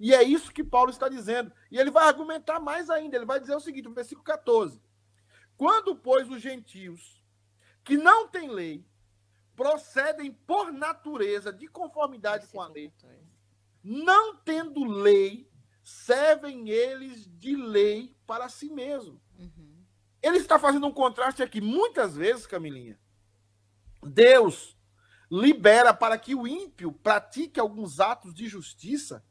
[0.00, 1.52] E é isso que Paulo está dizendo.
[1.70, 3.16] E ele vai argumentar mais ainda.
[3.16, 4.80] Ele vai dizer o seguinte, no versículo 14:
[5.56, 7.22] Quando, pois, os gentios,
[7.84, 8.86] que não têm lei,
[9.54, 12.92] procedem por natureza de conformidade com a lei,
[13.82, 15.50] não tendo lei,
[15.82, 19.20] servem eles de lei para si mesmo.
[19.38, 19.84] Uhum.
[20.22, 21.60] Ele está fazendo um contraste aqui.
[21.60, 22.98] Muitas vezes, Camilinha,
[24.02, 24.77] Deus
[25.30, 29.24] libera para que o ímpio pratique alguns atos de justiça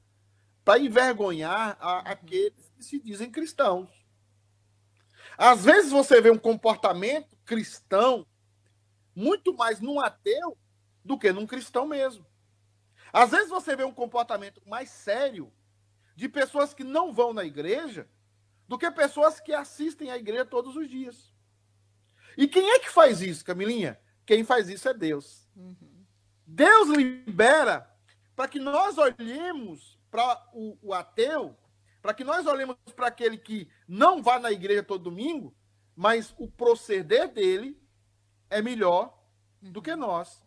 [0.63, 2.01] para envergonhar a, uhum.
[2.05, 3.89] aqueles que se dizem cristãos.
[5.37, 8.25] Às vezes você vê um comportamento cristão
[9.15, 10.57] muito mais num ateu
[11.03, 12.25] do que num cristão mesmo.
[13.11, 15.51] Às vezes você vê um comportamento mais sério
[16.15, 18.07] de pessoas que não vão na igreja
[18.67, 21.33] do que pessoas que assistem à igreja todos os dias.
[22.37, 23.99] E quem é que faz isso, Camilinha?
[24.25, 25.47] Quem faz isso é Deus.
[25.55, 25.86] Uhum.
[26.47, 27.93] Deus libera
[28.33, 31.57] para que nós olhemos para o, o ateu,
[32.01, 35.53] para que nós olhemos para aquele que não vá na igreja todo domingo,
[35.93, 37.77] mas o proceder dele
[38.49, 39.21] é melhor
[39.61, 40.41] do que nós.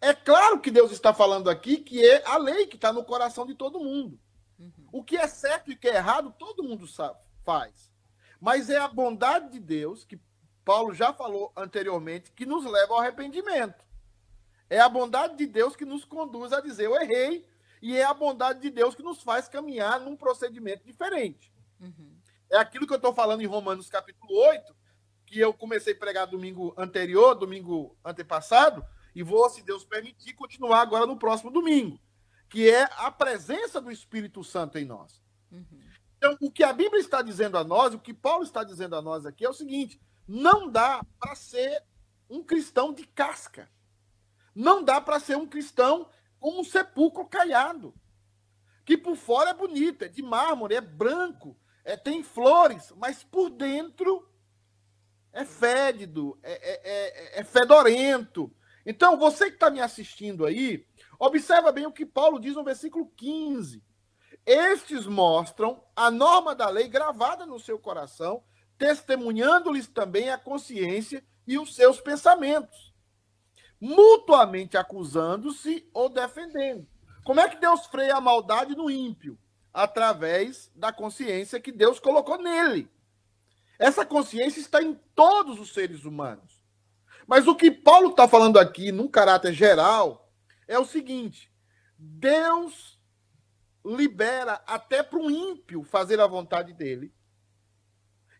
[0.00, 3.46] É claro que Deus está falando aqui que é a lei que está no coração
[3.46, 4.18] de todo mundo.
[4.58, 4.88] Uhum.
[4.90, 7.92] O que é certo e o que é errado, todo mundo sabe, faz.
[8.40, 10.18] Mas é a bondade de Deus, que
[10.64, 13.89] Paulo já falou anteriormente, que nos leva ao arrependimento.
[14.70, 17.46] É a bondade de Deus que nos conduz a dizer eu errei,
[17.82, 21.52] e é a bondade de Deus que nos faz caminhar num procedimento diferente.
[21.78, 22.16] Uhum.
[22.48, 24.74] É aquilo que eu estou falando em Romanos capítulo 8,
[25.26, 28.82] que eu comecei a pregar domingo anterior, domingo antepassado,
[29.14, 32.00] e vou, se Deus permitir, continuar agora no próximo domingo
[32.50, 35.22] que é a presença do Espírito Santo em nós.
[35.50, 35.64] Uhum.
[36.18, 39.00] Então, o que a Bíblia está dizendo a nós, o que Paulo está dizendo a
[39.00, 41.82] nós aqui é o seguinte: não dá para ser
[42.28, 43.70] um cristão de casca.
[44.60, 47.94] Não dá para ser um cristão com um sepulcro caiado.
[48.84, 53.50] Que por fora é bonito, é de mármore, é branco, é, tem flores, mas por
[53.50, 54.28] dentro
[55.32, 58.52] é fédido, é, é, é, é fedorento.
[58.84, 60.86] Então, você que está me assistindo aí,
[61.20, 63.84] Observa bem o que Paulo diz no versículo 15.
[64.46, 68.42] Estes mostram a norma da lei gravada no seu coração,
[68.78, 72.89] testemunhando-lhes também a consciência e os seus pensamentos,
[73.80, 76.86] mutuamente acusando-se ou defendendo.
[77.24, 79.38] Como é que Deus freia a maldade no ímpio?
[79.72, 82.90] Através da consciência que Deus colocou nele.
[83.78, 86.60] Essa consciência está em todos os seres humanos.
[87.26, 90.28] Mas o que Paulo está falando aqui, num caráter geral,
[90.66, 91.50] é o seguinte:
[91.96, 93.00] Deus
[93.84, 97.14] libera até para um ímpio fazer a vontade dele.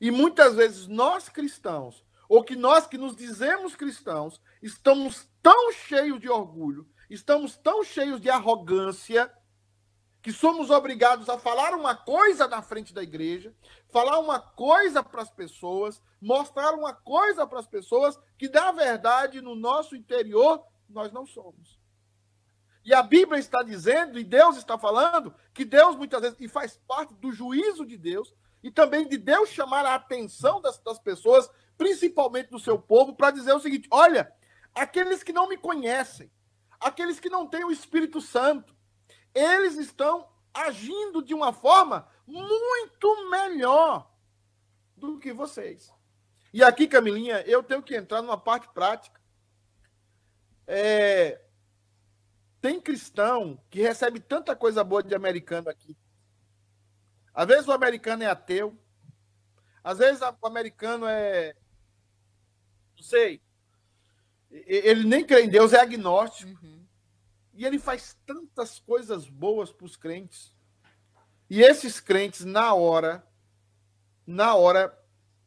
[0.00, 6.20] E muitas vezes nós cristãos, ou que nós que nos dizemos cristãos, estamos tão cheios
[6.20, 9.32] de orgulho, estamos tão cheios de arrogância,
[10.22, 13.54] que somos obrigados a falar uma coisa na frente da igreja,
[13.88, 19.40] falar uma coisa para as pessoas, mostrar uma coisa para as pessoas que, na verdade,
[19.40, 21.80] no nosso interior, nós não somos.
[22.84, 26.78] E a Bíblia está dizendo, e Deus está falando, que Deus muitas vezes, e faz
[26.86, 31.48] parte do juízo de Deus, e também de Deus chamar a atenção das, das pessoas,
[31.78, 34.30] principalmente do seu povo, para dizer o seguinte: olha,
[34.74, 36.30] aqueles que não me conhecem,
[36.78, 38.74] aqueles que não têm o Espírito Santo,
[39.34, 44.10] eles estão agindo de uma forma muito melhor
[44.96, 45.92] do que vocês.
[46.52, 49.20] E aqui, Camilinha, eu tenho que entrar numa parte prática.
[50.66, 51.40] É,
[52.60, 55.96] tem cristão que recebe tanta coisa boa de americano aqui.
[57.32, 58.76] Às vezes o americano é ateu.
[59.82, 61.54] Às vezes o americano é.
[62.96, 63.40] Não sei.
[64.50, 66.64] Ele nem crê em Deus, é agnóstico.
[66.64, 66.84] Uhum.
[67.54, 70.54] E ele faz tantas coisas boas para os crentes.
[71.48, 73.26] E esses crentes, na hora,
[74.26, 74.96] na hora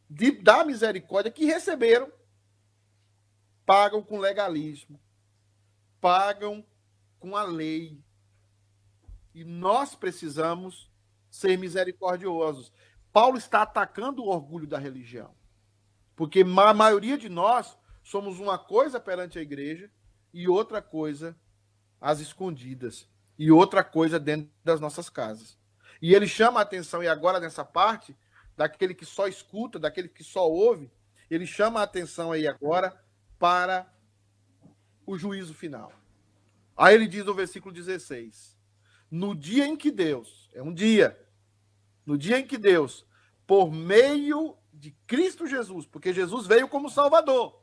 [0.09, 2.11] de dar misericórdia que receberam,
[3.65, 4.99] pagam com legalismo,
[5.99, 6.65] pagam
[7.19, 7.99] com a lei.
[9.33, 10.91] E nós precisamos
[11.29, 12.71] ser misericordiosos.
[13.11, 15.33] Paulo está atacando o orgulho da religião.
[16.15, 19.89] Porque a maioria de nós somos uma coisa perante a igreja
[20.33, 21.35] e outra coisa
[21.99, 23.07] às escondidas.
[23.39, 25.57] E outra coisa dentro das nossas casas.
[26.01, 28.15] E ele chama a atenção, e agora nessa parte,
[28.55, 30.91] daquele que só escuta, daquele que só ouve,
[31.29, 32.95] ele chama a atenção aí agora
[33.39, 33.91] para
[35.05, 35.91] o juízo final.
[36.75, 38.57] Aí ele diz no versículo 16:
[39.09, 41.19] No dia em que Deus, é um dia,
[42.05, 43.05] no dia em que Deus,
[43.47, 47.62] por meio de Cristo Jesus, porque Jesus veio como Salvador,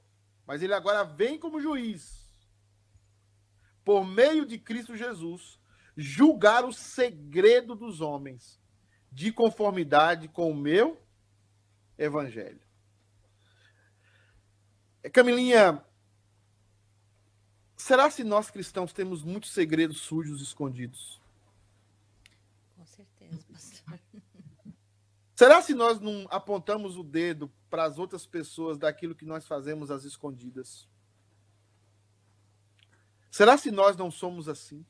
[0.51, 2.29] mas ele agora vem como juiz,
[3.85, 5.61] por meio de Cristo Jesus,
[5.97, 8.61] julgar o segredo dos homens,
[9.13, 11.01] de conformidade com o meu
[11.97, 12.61] evangelho.
[15.13, 15.85] Camilinha,
[17.77, 21.21] será se nós cristãos temos muitos segredos sujos escondidos?
[22.77, 24.01] Com certeza, pastor.
[25.41, 29.91] Será se nós não apontamos o dedo para as outras pessoas daquilo que nós fazemos
[29.91, 30.87] às escondidas?
[33.31, 34.85] Será se nós não somos assim?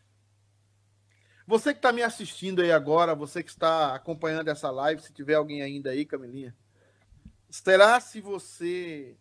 [1.47, 5.35] Você que está me assistindo aí agora, você que está acompanhando essa live, se tiver
[5.35, 6.53] alguém ainda aí, Camilinha,
[7.49, 9.17] será se você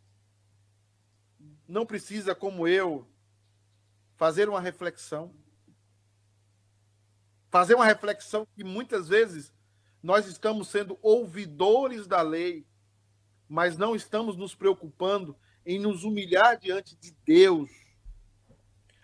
[1.68, 3.08] não precisa, como eu,
[4.16, 5.32] fazer uma reflexão?
[7.52, 9.54] Fazer uma reflexão que muitas vezes
[10.02, 12.66] nós estamos sendo ouvidores da lei,
[13.48, 15.36] mas não estamos nos preocupando
[15.66, 17.70] em nos humilhar diante de Deus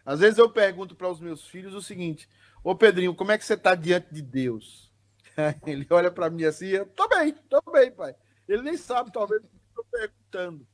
[0.06, 2.30] às vezes eu pergunto para os meus filhos o seguinte:
[2.64, 4.94] Ô Pedrinho, como é que você está diante de Deus?
[5.66, 8.16] Ele olha para mim assim, tô bem, tô bem, pai.
[8.48, 10.68] Ele nem sabe, talvez, o que eu estou perguntando.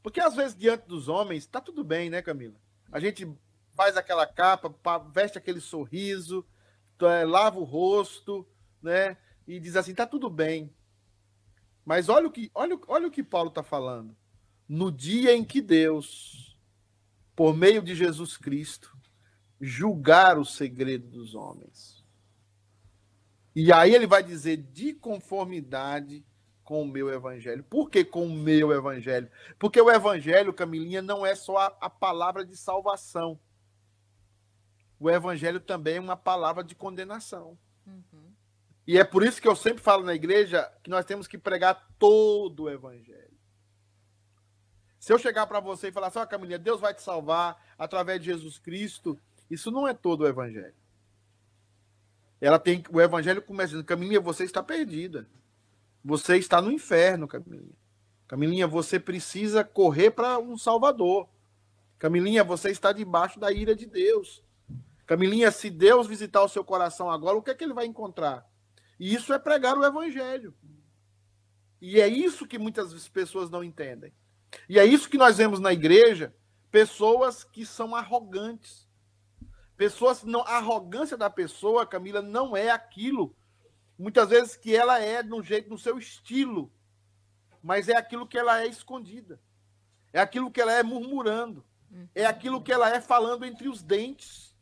[0.00, 2.54] Porque às vezes, diante dos homens, tá tudo bem, né, Camila?
[2.92, 3.28] A gente
[3.76, 4.72] faz aquela capa,
[5.12, 6.46] veste aquele sorriso,
[7.00, 8.46] é, lava o rosto,
[8.80, 9.16] né?
[9.46, 10.72] E diz assim, tá tudo bem.
[11.84, 14.16] Mas olha o que, olha, olha o que Paulo está falando.
[14.68, 16.50] No dia em que Deus
[17.40, 18.94] por meio de Jesus Cristo,
[19.58, 22.04] julgar o segredo dos homens.
[23.56, 26.22] E aí ele vai dizer de conformidade
[26.62, 27.64] com o meu evangelho.
[27.64, 29.30] Por que com o meu evangelho?
[29.58, 33.40] Porque o evangelho, Camilinha, não é só a, a palavra de salvação.
[34.98, 37.58] O evangelho também é uma palavra de condenação.
[37.86, 38.19] Uhum.
[38.90, 41.94] E é por isso que eu sempre falo na igreja que nós temos que pregar
[41.96, 43.38] todo o evangelho.
[44.98, 47.56] Se eu chegar para você e falar assim, ó, oh, Camilinha, Deus vai te salvar
[47.78, 49.16] através de Jesus Cristo,
[49.48, 50.74] isso não é todo o evangelho.
[52.40, 55.24] Ela tem o evangelho começa dizendo, Camilinha, você está perdida.
[56.04, 57.76] Você está no inferno, Camilinha.
[58.26, 61.28] Camilinha, você precisa correr para um salvador.
[61.96, 64.42] Camilinha, você está debaixo da ira de Deus.
[65.06, 68.50] Camilinha, se Deus visitar o seu coração agora, o que é que ele vai encontrar?
[69.00, 70.54] E isso é pregar o evangelho.
[71.80, 74.12] E é isso que muitas pessoas não entendem.
[74.68, 76.34] E é isso que nós vemos na igreja,
[76.70, 78.86] pessoas que são arrogantes.
[79.74, 83.34] Pessoas não, a arrogância da pessoa, Camila, não é aquilo
[83.98, 86.70] muitas vezes que ela é no jeito, no seu estilo,
[87.62, 89.40] mas é aquilo que ela é escondida.
[90.12, 91.64] É aquilo que ela é murmurando.
[92.14, 94.54] É aquilo que ela é falando entre os dentes.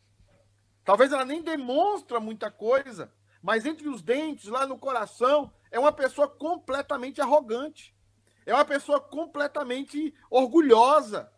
[0.85, 3.13] Talvez ela nem demonstra muita coisa,
[3.43, 7.95] mas entre os dentes, lá no coração, é uma pessoa completamente arrogante
[8.49, 11.31] é uma pessoa completamente orgulhosa.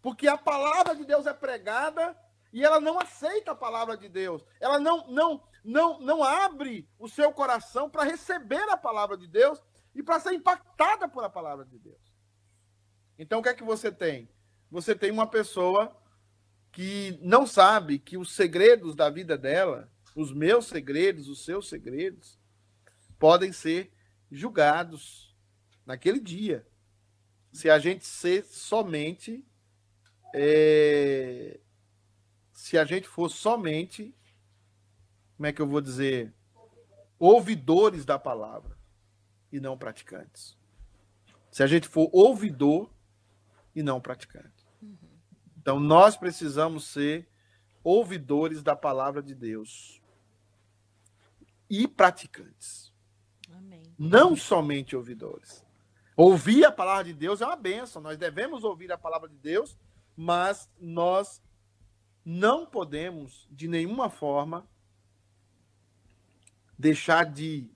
[0.00, 2.16] Porque a palavra de Deus é pregada
[2.52, 4.44] e ela não aceita a palavra de Deus.
[4.60, 9.60] Ela não não não não abre o seu coração para receber a palavra de Deus
[9.92, 12.14] e para ser impactada por a palavra de Deus.
[13.18, 14.30] Então o que é que você tem?
[14.70, 16.00] Você tem uma pessoa
[16.70, 19.90] que não sabe que os segredos da vida dela,
[20.20, 22.38] os meus segredos, os seus segredos,
[23.18, 23.92] podem ser
[24.30, 25.34] julgados
[25.84, 26.66] naquele dia.
[27.52, 29.44] Se a gente ser somente.
[30.34, 31.58] É,
[32.52, 34.14] se a gente for somente.
[35.36, 36.32] Como é que eu vou dizer?
[37.18, 38.76] Ouvidores da palavra
[39.50, 40.56] e não praticantes.
[41.50, 42.90] Se a gente for ouvidor
[43.74, 44.66] e não praticante.
[45.56, 47.28] Então nós precisamos ser
[47.82, 49.99] ouvidores da palavra de Deus
[51.70, 52.92] e praticantes.
[53.56, 53.82] Amém.
[53.96, 55.64] Não somente ouvidores.
[56.16, 58.02] Ouvir a palavra de Deus é uma benção.
[58.02, 59.78] Nós devemos ouvir a palavra de Deus,
[60.16, 61.40] mas nós
[62.24, 64.68] não podemos, de nenhuma forma,
[66.76, 67.70] deixar de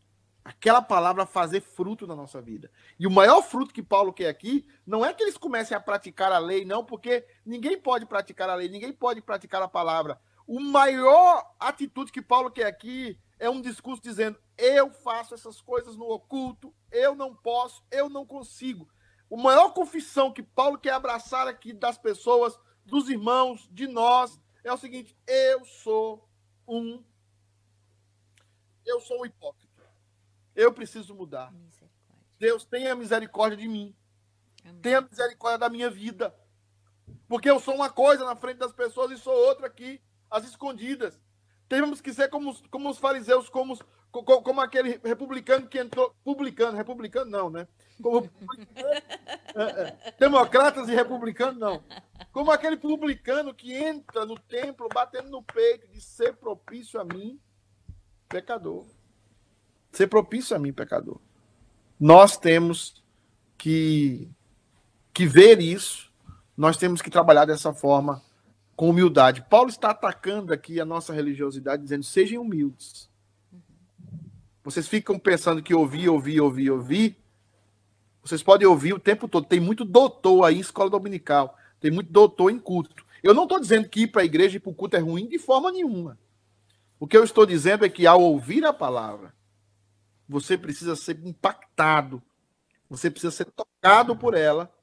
[0.44, 2.70] aquela palavra fazer fruto na nossa vida.
[2.98, 6.30] E o maior fruto que Paulo quer aqui não é que eles comecem a praticar
[6.32, 10.20] a lei, não, porque ninguém pode praticar a lei, ninguém pode praticar a palavra.
[10.46, 15.96] O maior atitude que Paulo quer aqui é um discurso dizendo: eu faço essas coisas
[15.96, 18.88] no oculto, eu não posso, eu não consigo.
[19.28, 24.72] O maior confissão que Paulo quer abraçar aqui das pessoas, dos irmãos, de nós, é
[24.72, 26.28] o seguinte: eu sou
[26.66, 27.02] um.
[28.84, 29.82] Eu sou um hipócrita.
[30.54, 31.52] Eu preciso mudar.
[32.38, 33.96] Deus tenha misericórdia de mim.
[34.62, 34.80] Amém.
[34.80, 36.34] Tenha misericórdia da minha vida.
[37.26, 41.20] Porque eu sou uma coisa na frente das pessoas e sou outra aqui, às escondidas.
[41.68, 43.78] Temos que ser como, como os fariseus, como,
[44.10, 46.14] como, como aquele republicano que entrou.
[46.22, 47.66] Publicano, republicano não, né?
[48.00, 48.28] Como,
[48.76, 51.82] é, é, democratas e republicanos não.
[52.32, 57.40] Como aquele publicano que entra no templo batendo no peito de ser propício a mim,
[58.28, 58.84] pecador.
[59.92, 61.20] Ser propício a mim, pecador.
[61.98, 63.02] Nós temos
[63.56, 64.30] que
[65.14, 66.12] que ver isso,
[66.56, 68.20] nós temos que trabalhar dessa forma
[68.76, 69.44] com humildade.
[69.48, 73.10] Paulo está atacando aqui a nossa religiosidade, dizendo: sejam humildes.
[74.62, 77.18] Vocês ficam pensando que ouvir, ouvir, ouvir, ouvir.
[78.22, 79.46] Vocês podem ouvir o tempo todo.
[79.46, 81.58] Tem muito doutor aí em escola dominical.
[81.78, 83.04] Tem muito doutor em culto.
[83.22, 85.28] Eu não estou dizendo que ir para a igreja e para o culto é ruim
[85.28, 86.18] de forma nenhuma.
[86.98, 89.34] O que eu estou dizendo é que ao ouvir a palavra,
[90.26, 92.22] você precisa ser impactado.
[92.88, 94.73] Você precisa ser tocado por ela.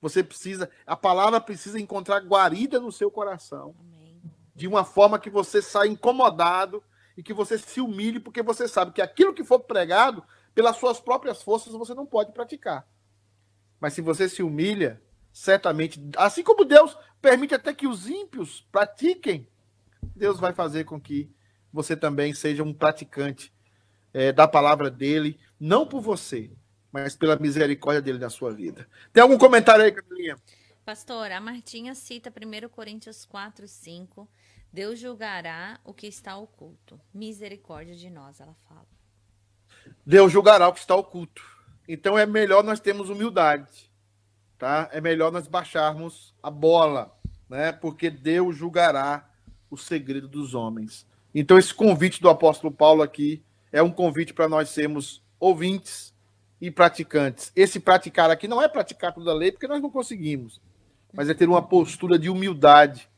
[0.00, 3.74] Você precisa, a palavra precisa encontrar guarida no seu coração.
[3.80, 4.22] Amém.
[4.54, 6.82] De uma forma que você saia incomodado
[7.16, 10.22] e que você se humilhe, porque você sabe que aquilo que for pregado,
[10.54, 12.86] pelas suas próprias forças, você não pode praticar.
[13.80, 15.00] Mas se você se humilha,
[15.32, 19.48] certamente, assim como Deus permite até que os ímpios pratiquem,
[20.14, 21.30] Deus vai fazer com que
[21.72, 23.52] você também seja um praticante
[24.12, 26.50] é, da palavra dele, não por você,
[26.92, 28.88] mas pela misericórdia dele na sua vida.
[29.12, 30.36] Tem algum comentário aí, Camilinha?
[30.84, 34.28] Pastor, a Martinha cita 1 Coríntios 4, 5.
[34.72, 37.00] Deus julgará o que está oculto.
[37.12, 38.86] Misericórdia de nós, ela fala.
[40.04, 41.42] Deus julgará o que está oculto.
[41.86, 43.90] Então é melhor nós termos humildade,
[44.58, 44.88] tá?
[44.92, 47.14] É melhor nós baixarmos a bola,
[47.48, 47.72] né?
[47.72, 49.30] Porque Deus julgará
[49.70, 51.06] o segredo dos homens.
[51.34, 56.14] Então esse convite do apóstolo Paulo aqui é um convite para nós sermos ouvintes
[56.60, 57.52] e praticantes.
[57.54, 60.60] Esse praticar aqui não é praticar toda a lei, porque nós não conseguimos,
[61.12, 63.08] mas é ter uma postura de humildade,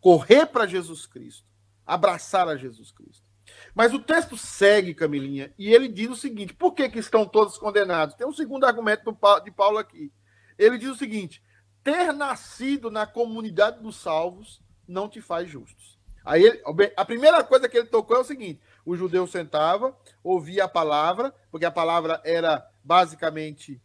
[0.00, 1.46] correr para Jesus Cristo,
[1.86, 3.26] abraçar a Jesus Cristo.
[3.74, 7.58] Mas o texto segue, Camilinha, e ele diz o seguinte: por que, que estão todos
[7.58, 8.14] condenados?
[8.14, 10.12] Tem um segundo argumento de Paulo aqui.
[10.58, 11.42] Ele diz o seguinte:
[11.82, 15.98] ter nascido na comunidade dos salvos não te faz justos.
[16.24, 16.60] Aí ele,
[16.96, 21.34] a primeira coisa que ele tocou é o seguinte: o judeu sentava, ouvia a palavra,
[21.50, 23.78] porque a palavra era basicamente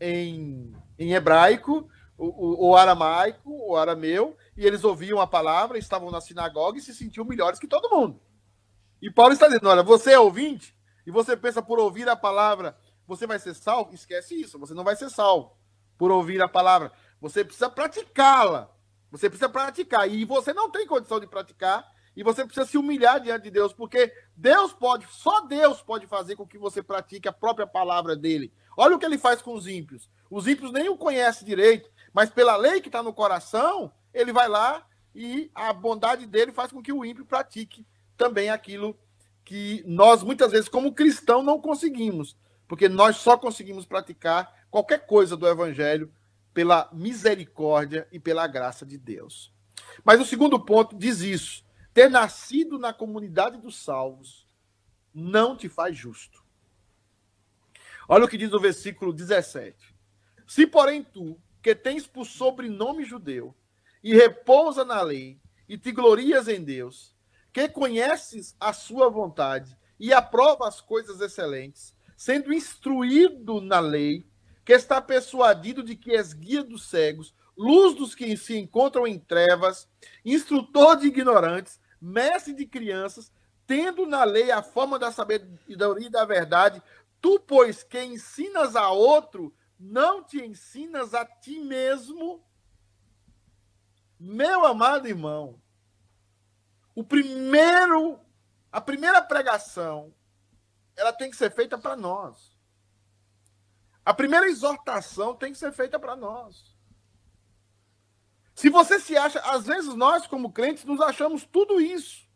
[0.00, 1.86] em, em hebraico,
[2.16, 6.94] o, o, aramaico, o arameu, e eles ouviam a palavra, estavam na sinagoga e se
[6.94, 8.18] sentiam melhores que todo mundo.
[9.02, 10.74] E Paulo está dizendo: olha, você é ouvinte
[11.06, 12.74] e você pensa por ouvir a palavra,
[13.06, 13.94] você vai ser salvo?
[13.94, 15.54] Esquece isso, você não vai ser salvo
[15.98, 16.90] por ouvir a palavra.
[17.20, 18.70] Você precisa praticá-la.
[19.10, 20.08] Você precisa praticar.
[20.10, 21.86] E você não tem condição de praticar
[22.16, 26.34] e você precisa se humilhar diante de Deus, porque Deus pode, só Deus pode fazer
[26.34, 28.50] com que você pratique a própria palavra dele.
[28.74, 30.08] Olha o que ele faz com os ímpios.
[30.30, 34.48] Os ímpios nem o conhecem direito, mas pela lei que está no coração, ele vai
[34.48, 37.86] lá e a bondade dele faz com que o ímpio pratique
[38.16, 38.98] também aquilo
[39.44, 42.34] que nós, muitas vezes, como cristão, não conseguimos,
[42.66, 46.10] porque nós só conseguimos praticar qualquer coisa do evangelho
[46.52, 49.52] pela misericórdia e pela graça de Deus.
[50.02, 51.65] Mas o segundo ponto diz isso
[51.96, 54.46] ter nascido na comunidade dos salvos
[55.14, 56.44] não te faz justo.
[58.06, 59.94] Olha o que diz o versículo 17.
[60.46, 63.56] Se, porém, tu, que tens por sobrenome judeu,
[64.04, 67.16] e repousa na lei, e te glorias em Deus,
[67.50, 74.26] que conheces a sua vontade e aprova as coisas excelentes, sendo instruído na lei,
[74.66, 79.18] que está persuadido de que és guia dos cegos, luz dos que se encontram em
[79.18, 79.88] trevas,
[80.22, 83.32] instrutor de ignorantes, mestre de crianças,
[83.66, 86.82] tendo na lei a forma da sabedoria e da verdade,
[87.20, 92.44] tu, pois, que ensinas a outro, não te ensinas a ti mesmo?
[94.18, 95.60] Meu amado irmão,
[96.94, 98.18] o primeiro,
[98.72, 100.14] a primeira pregação,
[100.96, 102.56] ela tem que ser feita para nós.
[104.04, 106.75] A primeira exortação tem que ser feita para nós.
[108.56, 112.26] Se você se acha, às vezes nós, como crentes, nos achamos tudo isso.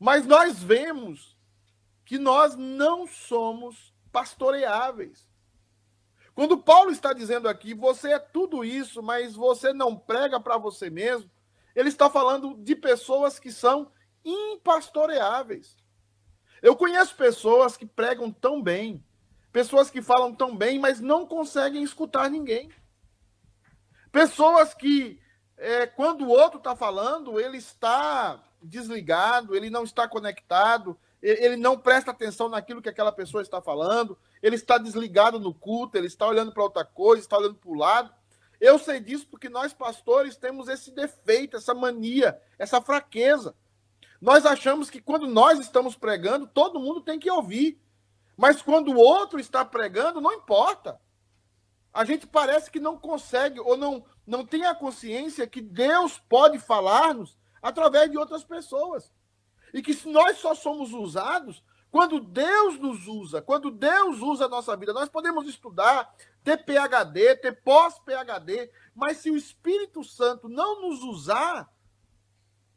[0.00, 1.36] Mas nós vemos
[2.02, 5.28] que nós não somos pastoreáveis.
[6.34, 10.88] Quando Paulo está dizendo aqui, você é tudo isso, mas você não prega para você
[10.88, 11.30] mesmo,
[11.74, 13.92] ele está falando de pessoas que são
[14.24, 15.76] impastoreáveis.
[16.62, 19.04] Eu conheço pessoas que pregam tão bem,
[19.52, 22.70] pessoas que falam tão bem, mas não conseguem escutar ninguém.
[24.16, 25.20] Pessoas que,
[25.58, 31.78] é, quando o outro está falando, ele está desligado, ele não está conectado, ele não
[31.78, 36.26] presta atenção naquilo que aquela pessoa está falando, ele está desligado no culto, ele está
[36.26, 38.10] olhando para outra coisa, está olhando para o lado.
[38.58, 43.54] Eu sei disso porque nós, pastores, temos esse defeito, essa mania, essa fraqueza.
[44.18, 47.78] Nós achamos que quando nós estamos pregando, todo mundo tem que ouvir.
[48.34, 50.98] Mas quando o outro está pregando, não importa
[51.96, 56.58] a gente parece que não consegue ou não, não tem a consciência que Deus pode
[56.58, 59.10] falar-nos através de outras pessoas.
[59.72, 64.76] E que nós só somos usados Quando Deus nos usa, quando Deus usa a nossa
[64.76, 71.02] vida, nós podemos estudar, ter PhD, ter pós-PhD, mas se o Espírito Santo não nos
[71.02, 71.72] usar,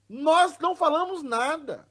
[0.08, 1.86] nós não falamos nada.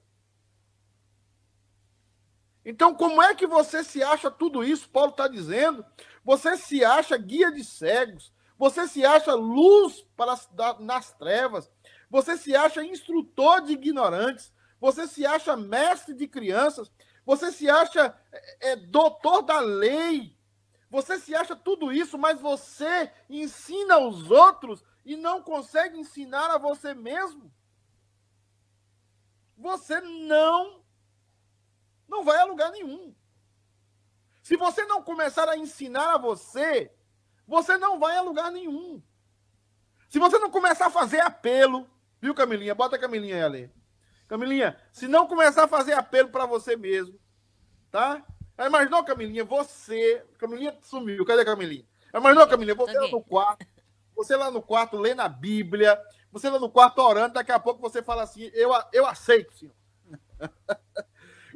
[2.64, 4.88] Então, como é que você se acha tudo isso?
[4.88, 5.84] Paulo está dizendo.
[6.28, 8.30] Você se acha guia de cegos.
[8.58, 10.36] Você se acha luz para
[10.78, 11.72] nas trevas.
[12.10, 14.52] Você se acha instrutor de ignorantes.
[14.78, 16.92] Você se acha mestre de crianças.
[17.24, 20.36] Você se acha é, é, doutor da lei.
[20.90, 26.58] Você se acha tudo isso, mas você ensina aos outros e não consegue ensinar a
[26.58, 27.50] você mesmo.
[29.56, 30.84] Você não
[32.06, 33.14] não vai a lugar nenhum.
[34.48, 36.90] Se você não começar a ensinar a você,
[37.46, 39.02] você não vai a lugar nenhum.
[40.08, 41.86] Se você não começar a fazer apelo,
[42.18, 42.74] viu, Camilinha?
[42.74, 43.72] Bota a Camilinha aí ali.
[44.26, 47.20] Camilinha, se não começar a fazer apelo para você mesmo,
[47.90, 48.24] tá?
[48.58, 50.24] Imaginou, Camilinha, você.
[50.38, 51.86] Camilinha sumiu, cadê a Camilinha?
[52.14, 53.66] Imaginou, Camilinha, você lá no quarto,
[54.16, 57.82] você lá no quarto lendo a Bíblia, você lá no quarto orando, daqui a pouco
[57.82, 59.74] você fala assim: eu, eu aceito, senhor.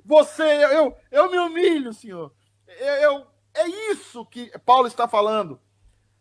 [0.05, 2.34] Você, eu, eu me humilho, senhor.
[2.79, 5.61] Eu, é isso que Paulo está falando.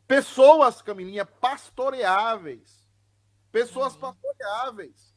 [0.08, 2.88] Pessoas, Camilinha, pastoreáveis.
[3.52, 4.00] Pessoas uhum.
[4.00, 5.12] pastoreáveis.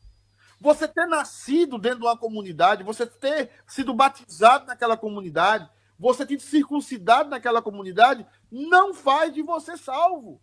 [0.61, 5.69] Você ter nascido dentro de uma comunidade, você ter sido batizado naquela comunidade,
[5.99, 10.41] você ter circuncidado naquela comunidade, não faz de você salvo.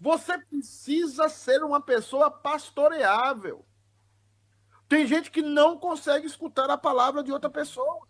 [0.00, 3.64] Você precisa ser uma pessoa pastoreável.
[4.88, 8.07] Tem gente que não consegue escutar a palavra de outra pessoa.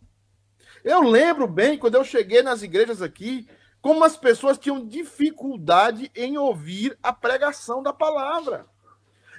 [0.84, 3.48] Eu lembro bem, quando eu cheguei nas igrejas aqui,
[3.80, 8.66] como as pessoas tinham dificuldade em ouvir a pregação da palavra.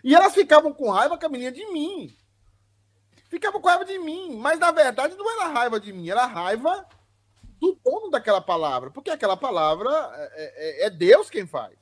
[0.04, 2.16] E elas ficavam com raiva, caminhando de mim.
[3.30, 4.38] Ficavam com raiva de mim.
[4.38, 6.86] Mas, na verdade, não era raiva de mim, era raiva
[7.60, 8.90] do dono daquela palavra.
[8.90, 9.90] Porque aquela palavra
[10.34, 11.78] é, é, é Deus quem faz.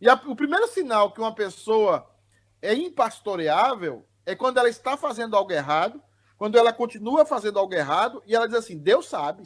[0.00, 2.08] E a, o primeiro sinal que uma pessoa
[2.62, 6.02] é impastoreável é quando ela está fazendo algo errado,
[6.38, 9.42] quando ela continua fazendo algo errado e ela diz assim: Deus sabe,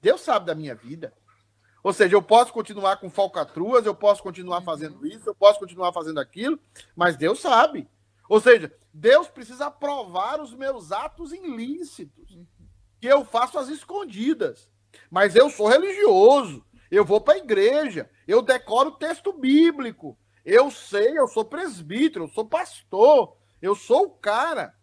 [0.00, 1.14] Deus sabe da minha vida.
[1.82, 4.64] Ou seja, eu posso continuar com falcatruas, eu posso continuar uhum.
[4.64, 6.58] fazendo isso, eu posso continuar fazendo aquilo,
[6.94, 7.88] mas Deus sabe.
[8.28, 12.46] Ou seja, Deus precisa aprovar os meus atos ilícitos, uhum.
[13.00, 14.70] que eu faço às escondidas.
[15.10, 20.70] Mas eu sou religioso, eu vou para a igreja, eu decoro o texto bíblico, eu
[20.70, 24.74] sei, eu sou presbítero, eu sou pastor, eu sou o cara.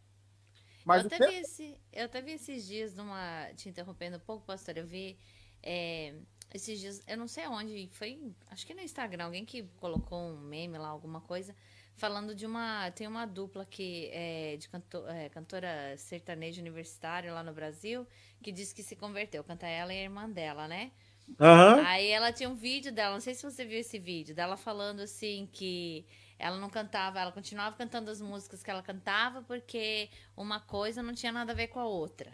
[0.89, 4.45] Mas eu, até vi esse, eu até vi esses dias, numa, te interrompendo um pouco,
[4.45, 5.17] pastor, eu vi
[5.63, 6.15] é,
[6.53, 8.19] esses dias, eu não sei onde, foi,
[8.49, 11.55] acho que no Instagram, alguém que colocou um meme lá, alguma coisa,
[11.95, 17.43] falando de uma, tem uma dupla que é de canto, é, cantora sertaneja universitária lá
[17.43, 18.07] no Brasil,
[18.41, 20.91] que disse que se converteu, canta ela e a irmã dela, né?
[21.39, 21.85] Uhum.
[21.85, 25.01] Aí ela tinha um vídeo dela, não sei se você viu esse vídeo, dela falando
[25.01, 26.05] assim que
[26.39, 31.13] ela não cantava, ela continuava cantando as músicas que ela cantava porque uma coisa não
[31.13, 32.31] tinha nada a ver com a outra.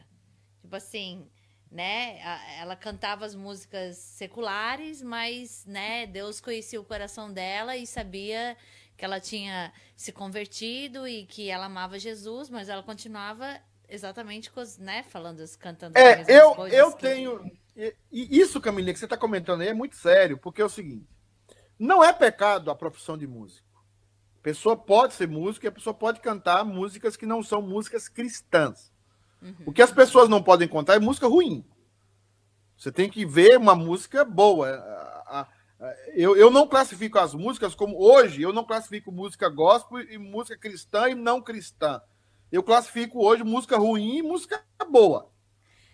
[0.61, 1.27] Tipo assim,
[1.71, 2.19] né?
[2.59, 8.55] Ela cantava as músicas seculares, mas, né, Deus conhecia o coração dela e sabia
[8.95, 14.61] que ela tinha se convertido e que ela amava Jesus, mas ela continuava exatamente com
[14.61, 17.01] os, né, falando, cantando é, eu, eu que...
[17.01, 20.69] tenho e, isso, Camilinha, que você está comentando aí é muito sério, porque é o
[20.69, 21.09] seguinte:
[21.77, 23.65] não é pecado a profissão de músico
[24.45, 28.93] pessoa pode ser música e a pessoa pode cantar músicas que não são músicas cristãs.
[29.41, 29.55] Uhum.
[29.65, 31.65] O que as pessoas não podem contar é música ruim.
[32.77, 34.69] Você tem que ver uma música boa.
[36.13, 40.55] Eu, eu não classifico as músicas como hoje, eu não classifico música gospel e música
[40.55, 41.99] cristã e não cristã.
[42.51, 45.31] Eu classifico hoje música ruim e música boa.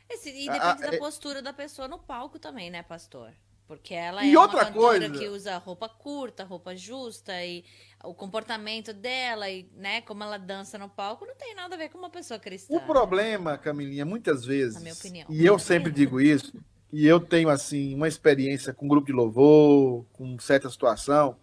[0.10, 0.97] Esse, e depende ah, da é...
[0.97, 3.32] postura da pessoa no palco também, né, pastor?
[3.72, 7.63] Porque ela e é outra uma coisa que usa roupa curta, roupa justa e
[8.03, 11.88] o comportamento dela e, né, como ela dança no palco não tem nada a ver
[11.88, 12.76] com uma pessoa cristã.
[12.76, 15.26] O problema, Camilinha, muitas vezes, Na minha opinião.
[15.30, 16.53] e eu sempre digo isso,
[16.91, 21.38] e eu tenho assim uma experiência com grupo de louvor, com certa situação,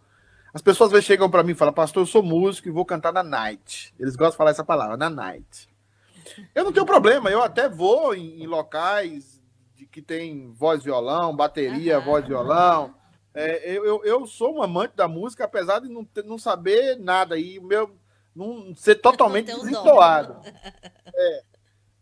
[0.53, 2.85] as pessoas às vezes chegam para mim e falam: "Pastor, eu sou músico e vou
[2.85, 3.95] cantar na night".
[3.99, 5.67] Eles gostam de falar essa palavra, na night.
[6.55, 9.38] Eu não tenho problema, eu até vou em, em locais
[9.79, 12.05] de que tem voz violão, bateria, uhum.
[12.05, 12.93] voz violão.
[13.33, 17.39] É, eu, eu sou um amante da música, apesar de não, ter, não saber nada
[17.39, 17.97] e meu
[18.35, 20.41] não ser totalmente desentoado.
[21.15, 21.45] É,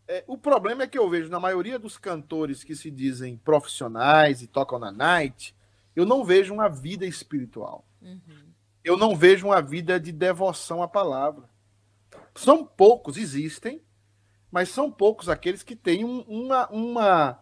[0.07, 4.41] é, o problema é que eu vejo na maioria dos cantores que se dizem profissionais
[4.41, 5.55] e tocam na night,
[5.95, 7.85] eu não vejo uma vida espiritual.
[8.01, 8.51] Uhum.
[8.83, 11.49] Eu não vejo uma vida de devoção à palavra.
[12.33, 13.81] São poucos, existem,
[14.51, 17.39] mas são poucos aqueles que têm um, uma, uma,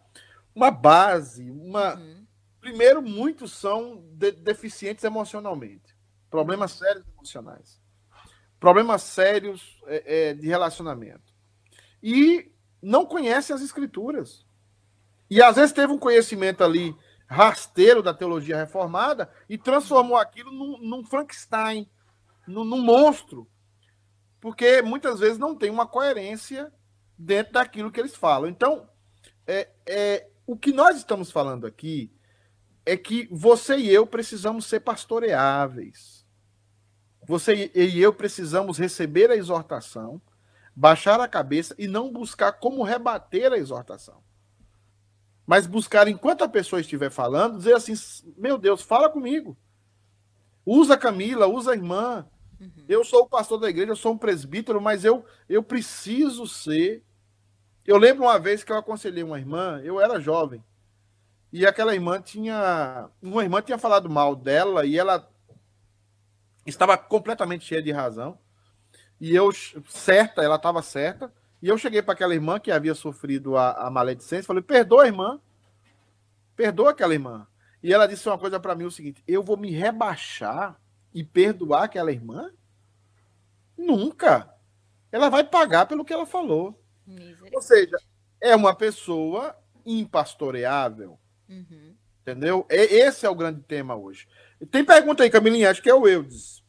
[0.56, 1.96] uma base, uma.
[1.96, 2.26] Uhum.
[2.62, 5.96] Primeiro, muitos são de, deficientes emocionalmente,
[6.30, 6.80] problemas uhum.
[6.80, 7.82] sérios emocionais,
[8.60, 11.34] problemas sérios é, é, de relacionamento.
[12.02, 12.52] E
[12.82, 14.46] não conhecem as escrituras.
[15.30, 16.96] E às vezes teve um conhecimento ali
[17.28, 21.90] rasteiro da teologia reformada e transformou aquilo num, num Frankenstein,
[22.48, 23.50] num, num monstro.
[24.40, 26.72] Porque muitas vezes não tem uma coerência
[27.18, 28.48] dentro daquilo que eles falam.
[28.48, 28.88] Então,
[29.48, 32.12] é, é, o que nós estamos falando aqui
[32.86, 36.26] é que você e eu precisamos ser pastoreáveis.
[37.28, 40.22] Você e eu precisamos receber a exortação,
[40.76, 44.24] baixar a cabeça e não buscar como rebater a exortação.
[45.46, 47.94] Mas buscar, enquanto a pessoa estiver falando, dizer assim:
[48.38, 49.58] meu Deus, fala comigo.
[50.66, 52.28] Usa a Camila, usa a irmã.
[52.60, 52.86] Uhum.
[52.88, 57.04] Eu sou o pastor da igreja, eu sou um presbítero, mas eu, eu preciso ser.
[57.86, 60.64] Eu lembro uma vez que eu aconselhei uma irmã, eu era jovem,
[61.56, 63.10] e aquela irmã tinha.
[63.22, 65.30] Uma irmã tinha falado mal dela e ela
[66.66, 68.38] estava completamente cheia de razão.
[69.22, 69.50] E eu,
[69.88, 71.32] certa, ela estava certa.
[71.62, 75.40] E eu cheguei para aquela irmã que havia sofrido a, a maledicência, falei: perdoa, irmã.
[76.58, 77.48] Perdoa aquela irmã.
[77.82, 80.78] E ela disse uma coisa para mim: o seguinte, eu vou me rebaixar
[81.14, 82.52] e perdoar aquela irmã?
[83.78, 84.54] Nunca.
[85.10, 86.78] Ela vai pagar pelo que ela falou.
[87.54, 87.98] Ou seja,
[88.42, 91.20] é uma pessoa impastoreável.
[91.48, 91.96] Uhum.
[92.22, 92.66] Entendeu?
[92.70, 94.28] Esse é o grande tema hoje.
[94.72, 96.64] Tem pergunta aí, Camilinha, acho que é o Eudes.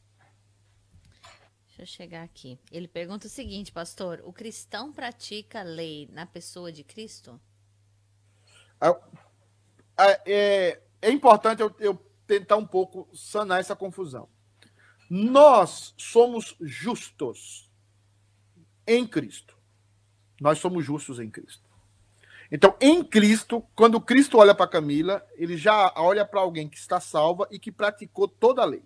[1.67, 2.59] Deixa eu chegar aqui.
[2.71, 7.41] Ele pergunta o seguinte, pastor: o cristão pratica a lei na pessoa de Cristo?
[10.27, 11.95] É, é importante eu, eu
[12.27, 14.29] tentar um pouco sanar essa confusão.
[15.09, 17.71] Nós somos justos
[18.87, 19.56] em Cristo.
[20.41, 21.65] Nós somos justos em Cristo.
[22.51, 27.01] Então, em Cristo, quando Cristo olha para Camila, ele já olha para alguém que está
[27.01, 28.83] salva e que praticou toda a lei.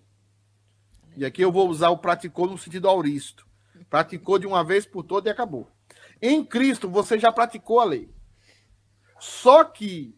[1.15, 3.45] E aqui eu vou usar o praticou no sentido auristo.
[3.89, 5.69] Praticou de uma vez por toda e acabou.
[6.21, 8.09] Em Cristo, você já praticou a lei.
[9.19, 10.15] Só que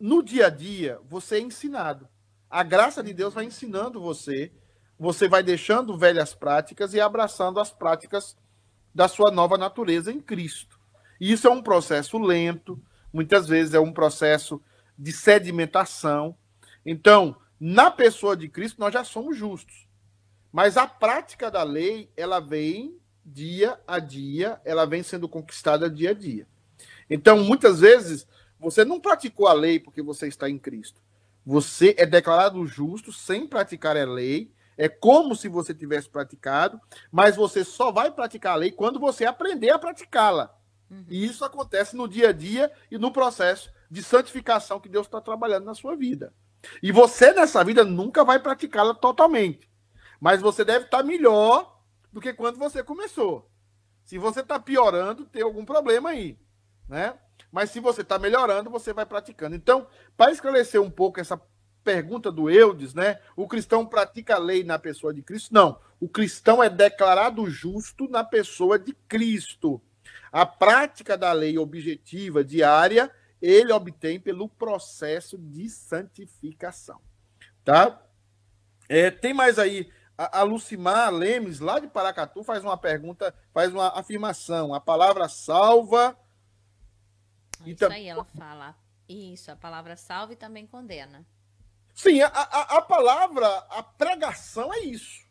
[0.00, 2.08] no dia a dia, você é ensinado.
[2.50, 4.52] A graça de Deus vai ensinando você.
[4.98, 8.36] Você vai deixando velhas práticas e abraçando as práticas
[8.94, 10.78] da sua nova natureza em Cristo.
[11.20, 12.80] E isso é um processo lento,
[13.12, 14.60] muitas vezes é um processo
[14.98, 16.36] de sedimentação.
[16.84, 19.86] Então, na pessoa de Cristo, nós já somos justos.
[20.52, 26.10] Mas a prática da lei, ela vem dia a dia, ela vem sendo conquistada dia
[26.10, 26.46] a dia.
[27.08, 28.26] Então, muitas vezes,
[28.58, 31.00] você não praticou a lei porque você está em Cristo.
[31.44, 34.50] Você é declarado justo sem praticar a lei.
[34.76, 39.24] É como se você tivesse praticado, mas você só vai praticar a lei quando você
[39.24, 40.54] aprender a praticá-la.
[40.90, 41.04] Uhum.
[41.08, 45.20] E isso acontece no dia a dia e no processo de santificação que Deus está
[45.20, 46.32] trabalhando na sua vida.
[46.82, 49.70] E você, nessa vida, nunca vai praticá-la totalmente.
[50.20, 51.80] Mas você deve estar melhor
[52.12, 53.50] do que quando você começou.
[54.04, 56.38] Se você está piorando, tem algum problema aí.
[56.88, 57.14] Né?
[57.50, 59.56] Mas se você está melhorando, você vai praticando.
[59.56, 61.40] Então, para esclarecer um pouco essa
[61.82, 63.18] pergunta do Eudes, né?
[63.36, 65.52] O cristão pratica a lei na pessoa de Cristo?
[65.52, 65.78] Não.
[66.00, 69.80] O cristão é declarado justo na pessoa de Cristo.
[70.30, 73.10] A prática da lei objetiva diária
[73.42, 77.00] ele obtém pelo processo de santificação.
[77.64, 78.00] Tá?
[78.88, 79.92] É, tem mais aí.
[80.16, 84.72] A, a Lucimar Lemes, lá de Paracatu, faz uma pergunta, faz uma afirmação.
[84.72, 86.16] A palavra salva.
[87.66, 88.76] Isso aí ela fala.
[89.08, 91.26] Isso, a palavra salva e também condena.
[91.94, 95.22] Sim, a, a, a palavra, a pregação é isso.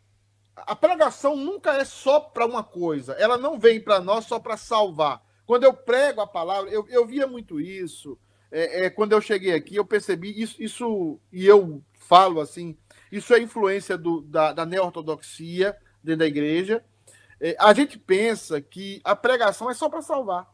[0.55, 3.13] A pregação nunca é só para uma coisa.
[3.13, 7.05] Ela não vem para nós só para salvar quando eu prego a palavra, eu, eu
[7.05, 8.17] via muito isso.
[8.49, 12.77] É, é, quando eu cheguei aqui, eu percebi isso, isso, e eu falo assim,
[13.11, 16.81] isso é influência do, da, da neo-ortodoxia dentro da igreja.
[17.37, 20.47] É, a gente pensa que a pregação é só para salvar.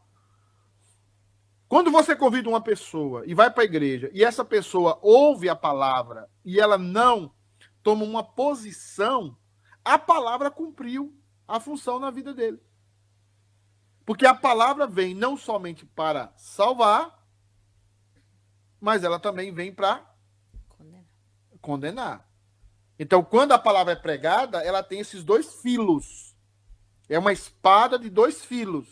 [1.68, 5.54] Quando você convida uma pessoa e vai para a igreja e essa pessoa ouve a
[5.54, 7.34] palavra e ela não
[7.82, 9.36] toma uma posição,
[9.84, 11.14] a palavra cumpriu
[11.46, 12.58] a função na vida dele.
[14.06, 17.22] Porque a palavra vem não somente para salvar,
[18.80, 20.02] mas ela também vem para
[20.68, 21.04] condenar.
[21.60, 22.28] condenar.
[22.98, 26.34] Então, quando a palavra é pregada, ela tem esses dois filos.
[27.08, 28.88] É uma espada de dois filos.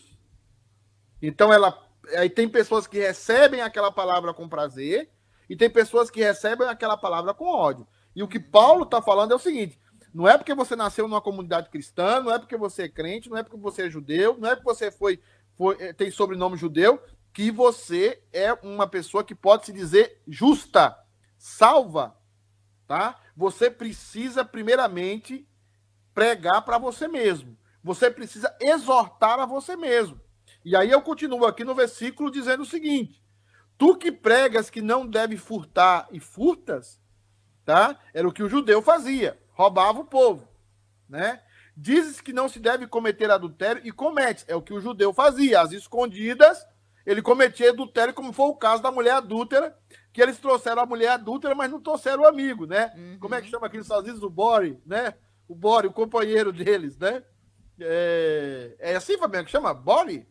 [1.21, 1.86] Então, ela
[2.17, 5.11] aí tem pessoas que recebem aquela palavra com prazer
[5.49, 7.87] e tem pessoas que recebem aquela palavra com ódio.
[8.15, 9.79] E o que Paulo está falando é o seguinte:
[10.13, 13.37] não é porque você nasceu numa comunidade cristã, não é porque você é crente, não
[13.37, 15.21] é porque você é judeu, não é porque você foi
[15.57, 17.03] foi, é, tem sobrenome judeu,
[17.33, 20.97] que você é uma pessoa que pode se dizer justa,
[21.39, 22.17] salva,
[22.87, 23.19] tá?
[23.37, 25.49] Você precisa primeiramente
[26.15, 27.57] pregar para você mesmo.
[27.83, 30.21] Você precisa exortar a você mesmo.
[30.67, 33.23] E aí eu continuo aqui no versículo dizendo o seguinte:
[33.79, 37.01] Tu que pregas que não deve furtar e furtas,
[37.65, 37.97] tá?
[38.13, 40.49] Era o que o judeu fazia, roubava o povo,
[41.09, 41.41] né?
[41.77, 44.45] Dizes que não se deve cometer adultério e comete.
[44.49, 46.67] É o que o judeu fazia, às escondidas,
[47.07, 49.73] ele cometia adultério, como foi o caso da mulher adúltera,
[50.13, 52.93] que eles trouxeram a mulher adúltera, mas não trouxeram o amigo, né?
[52.97, 53.19] Uhum.
[53.21, 54.25] Como é que chama aqui nos Estados Unidos?
[54.25, 55.15] O Bore, né?
[55.47, 57.23] O Bore, o companheiro deles, né?
[57.79, 59.73] É, é assim, Fabiano, que chama?
[59.73, 60.27] Bore?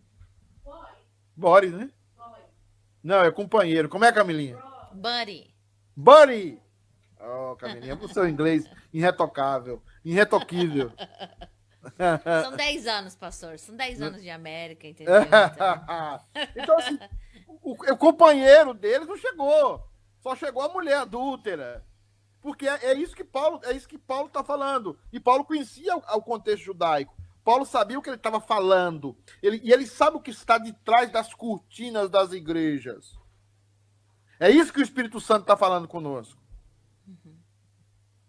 [1.35, 1.89] Bore, né?
[3.03, 3.87] Não, é companheiro.
[3.87, 4.57] Como é, Camilinha?
[4.93, 5.53] Buddy.
[5.95, 6.61] Buddy!
[7.19, 10.91] Oh, Camilinha, o seu inglês irretocável, irretoquível.
[12.43, 13.59] São 10 anos, pastor.
[13.59, 15.13] São 10 anos de América, entendeu?
[16.55, 16.97] então, assim,
[17.61, 19.87] o, o, companheiro deles não chegou.
[20.19, 21.85] Só chegou a mulher adúltera.
[22.41, 24.97] Porque é, é isso que Paulo é isso que Paulo está falando.
[25.11, 27.14] E Paulo conhecia o, o contexto judaico.
[27.45, 29.15] Paulo sabia o que ele estava falando.
[29.41, 33.15] Ele, e ele sabe o que está de trás das cortinas das igrejas.
[34.39, 36.41] É isso que o Espírito Santo está falando conosco.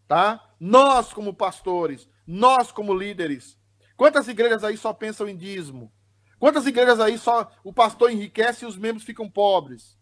[0.06, 0.54] Tá?
[0.60, 3.58] Nós, como pastores, nós, como líderes.
[3.96, 5.90] Quantas igrejas aí só pensam em dízimo?
[6.38, 9.98] Quantas igrejas aí só o pastor enriquece e os membros ficam pobres?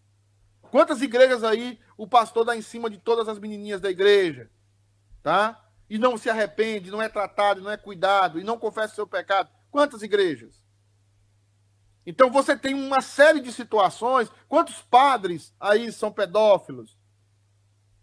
[0.60, 4.50] Quantas igrejas aí o pastor dá em cima de todas as menininhas da igreja?
[5.22, 5.63] Tá?
[5.95, 9.49] E não se arrepende, não é tratado, não é cuidado e não confessa seu pecado.
[9.70, 10.61] Quantas igrejas?
[12.05, 14.28] Então você tem uma série de situações.
[14.49, 16.99] Quantos padres aí são pedófilos?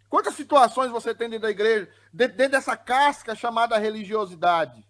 [0.08, 4.88] Quantas situações você tem dentro da igreja, dentro dessa casca chamada religiosidade?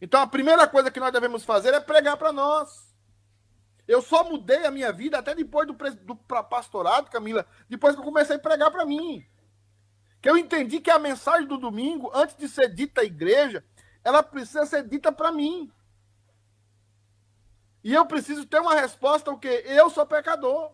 [0.00, 2.92] Então a primeira coisa que nós devemos fazer é pregar para nós.
[3.86, 8.04] Eu só mudei a minha vida até depois do, do pastorado, Camila, depois que eu
[8.04, 9.24] comecei a pregar para mim
[10.20, 13.64] que eu entendi que a mensagem do domingo, antes de ser dita à igreja,
[14.02, 15.70] ela precisa ser dita para mim.
[17.84, 19.62] E eu preciso ter uma resposta o quê?
[19.66, 20.72] Eu sou pecador.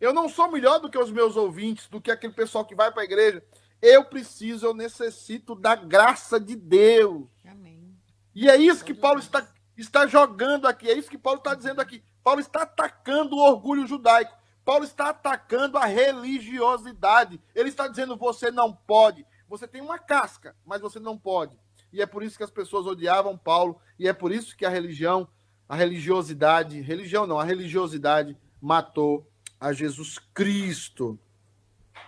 [0.00, 2.92] Eu não sou melhor do que os meus ouvintes, do que aquele pessoal que vai
[2.92, 3.42] para a igreja.
[3.80, 7.26] Eu preciso, eu necessito da graça de Deus.
[7.44, 7.96] Amém.
[8.34, 11.80] E é isso que Paulo está, está jogando aqui, é isso que Paulo está dizendo
[11.80, 12.02] aqui.
[12.22, 14.37] Paulo está atacando o orgulho judaico.
[14.68, 17.40] Paulo está atacando a religiosidade.
[17.54, 19.24] Ele está dizendo: você não pode.
[19.48, 21.58] Você tem uma casca, mas você não pode.
[21.90, 23.80] E é por isso que as pessoas odiavam Paulo.
[23.98, 25.26] E é por isso que a religião,
[25.66, 29.26] a religiosidade, religião não, a religiosidade matou
[29.58, 31.18] a Jesus Cristo.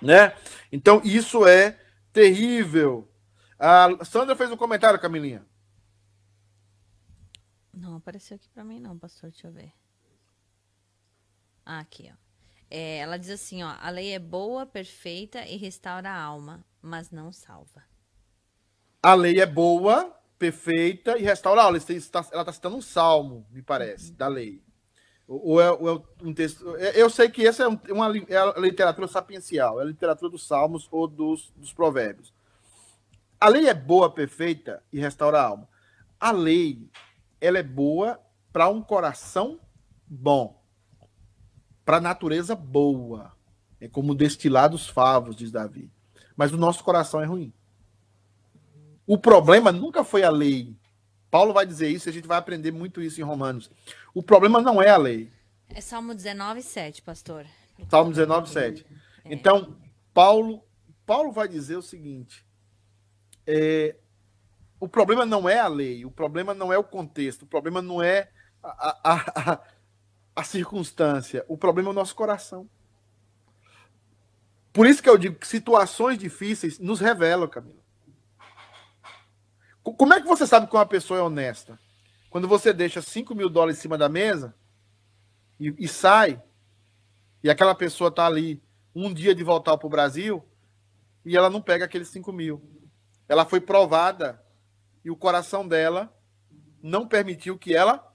[0.03, 0.37] Né?
[0.71, 1.81] Então isso é
[2.13, 3.11] terrível.
[3.59, 5.47] A Sandra fez um comentário, Camilinha.
[7.73, 9.31] Não apareceu aqui para mim, não, pastor.
[9.31, 9.73] Deixa eu ver.
[11.65, 12.30] Ah, aqui, ó.
[12.71, 17.11] É, ela diz assim, ó, a lei é boa, perfeita e restaura a alma, mas
[17.11, 17.83] não salva.
[19.03, 21.79] A lei é boa, perfeita e restaura a alma.
[21.79, 24.17] Ela está citando um salmo, me parece, uhum.
[24.17, 24.63] da lei.
[25.27, 26.77] Ou é, ou é, um texto.
[26.77, 30.47] É, eu sei que essa é, uma, é a literatura sapiencial, é a literatura dos
[30.47, 32.33] salmos ou dos, dos provérbios.
[33.41, 35.69] A lei é boa, perfeita e restaura a alma.
[36.21, 36.89] A lei,
[37.41, 38.21] ela é boa
[38.53, 39.59] para um coração
[40.07, 40.60] bom
[41.91, 43.33] para a natureza boa.
[43.81, 45.91] É como destilar dos favos, diz Davi.
[46.37, 47.53] Mas o nosso coração é ruim.
[49.05, 50.77] O problema nunca foi a lei.
[51.33, 53.69] Paulo vai dizer isso, e a gente vai aprender muito isso em Romanos.
[54.15, 55.33] O problema não é a lei.
[55.69, 57.45] É Salmo 19, 7, pastor.
[57.89, 58.87] Salmo 19, 7.
[59.25, 59.35] É.
[59.35, 59.77] Então,
[60.15, 60.63] Paulo,
[61.05, 62.47] Paulo vai dizer o seguinte:
[63.45, 63.97] é,
[64.79, 68.01] o problema não é a lei, o problema não é o contexto, o problema não
[68.01, 68.31] é
[68.63, 69.61] a, a, a,
[70.41, 72.67] a circunstância, o problema é o nosso coração.
[74.73, 77.81] Por isso que eu digo que situações difíceis nos revelam, Camila.
[79.83, 81.79] Como é que você sabe que uma pessoa é honesta?
[82.31, 84.55] Quando você deixa 5 mil dólares em cima da mesa
[85.59, 86.43] e, e sai,
[87.43, 88.63] e aquela pessoa está ali
[88.95, 90.43] um dia de voltar para o Brasil
[91.23, 92.63] e ela não pega aqueles 5 mil.
[93.29, 94.43] Ela foi provada
[95.05, 96.11] e o coração dela
[96.83, 98.11] não permitiu que ela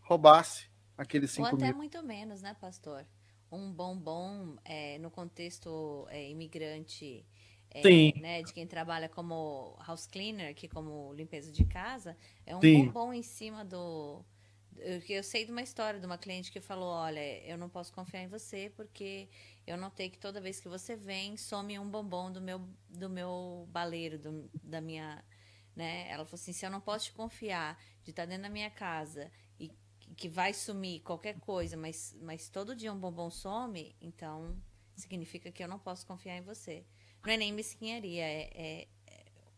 [0.00, 1.56] roubasse aqueles 5 mil.
[1.56, 3.06] Ou até muito menos, né, pastor?
[3.50, 7.24] Um bombom é, no contexto é, imigrante,
[7.70, 12.16] é, né, de quem trabalha como house cleaner, aqui como limpeza de casa,
[12.46, 12.86] é um Sim.
[12.86, 14.24] bombom em cima do...
[15.08, 18.22] Eu sei de uma história de uma cliente que falou, olha, eu não posso confiar
[18.22, 19.28] em você porque
[19.64, 23.68] eu notei que toda vez que você vem, some um bombom do meu, do meu
[23.70, 25.24] baleiro, do, da minha...
[25.76, 26.08] Né?
[26.08, 29.30] Ela falou assim, se eu não posso te confiar de estar dentro da minha casa
[30.14, 34.56] que vai sumir qualquer coisa, mas, mas todo dia um bombom some, então
[34.94, 36.84] significa que eu não posso confiar em você.
[37.24, 38.88] Não é nem mesquinharia, é, é,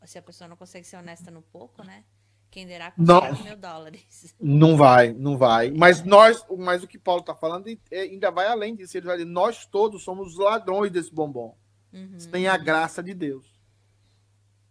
[0.01, 2.05] é se a pessoa não consegue ser honesta no pouco, né?
[2.51, 4.35] Quem derá com não, mil dólares.
[4.41, 5.71] Não vai, não vai.
[5.71, 8.97] Mas nós, mas o que Paulo está falando é, ainda vai além disso.
[8.97, 11.57] Ele vai dizer, nós todos somos ladrões desse bombom.
[11.93, 12.19] Uhum.
[12.19, 13.57] Sem a graça de Deus.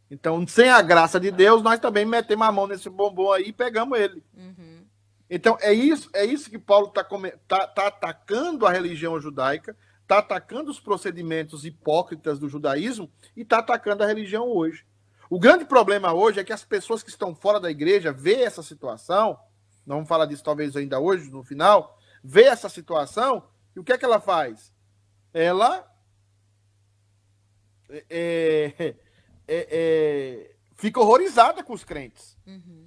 [0.09, 3.53] Então, sem a graça de Deus, nós também metemos a mão nesse bombom aí e
[3.53, 4.23] pegamos ele.
[4.33, 4.74] Uhum.
[5.29, 7.03] Então, é isso, é isso que Paulo está
[7.47, 13.57] tá, tá atacando a religião judaica, está atacando os procedimentos hipócritas do judaísmo e está
[13.57, 14.85] atacando a religião hoje.
[15.29, 18.61] O grande problema hoje é que as pessoas que estão fora da igreja vê essa
[18.61, 19.39] situação,
[19.85, 23.91] não vamos falar disso talvez ainda hoje, no final, vê essa situação e o que
[23.91, 24.71] é que ela faz?
[25.33, 25.91] Ela
[27.89, 28.95] é, é,
[29.47, 32.37] é, é fica horrorizada com os crentes.
[32.45, 32.84] Uhum.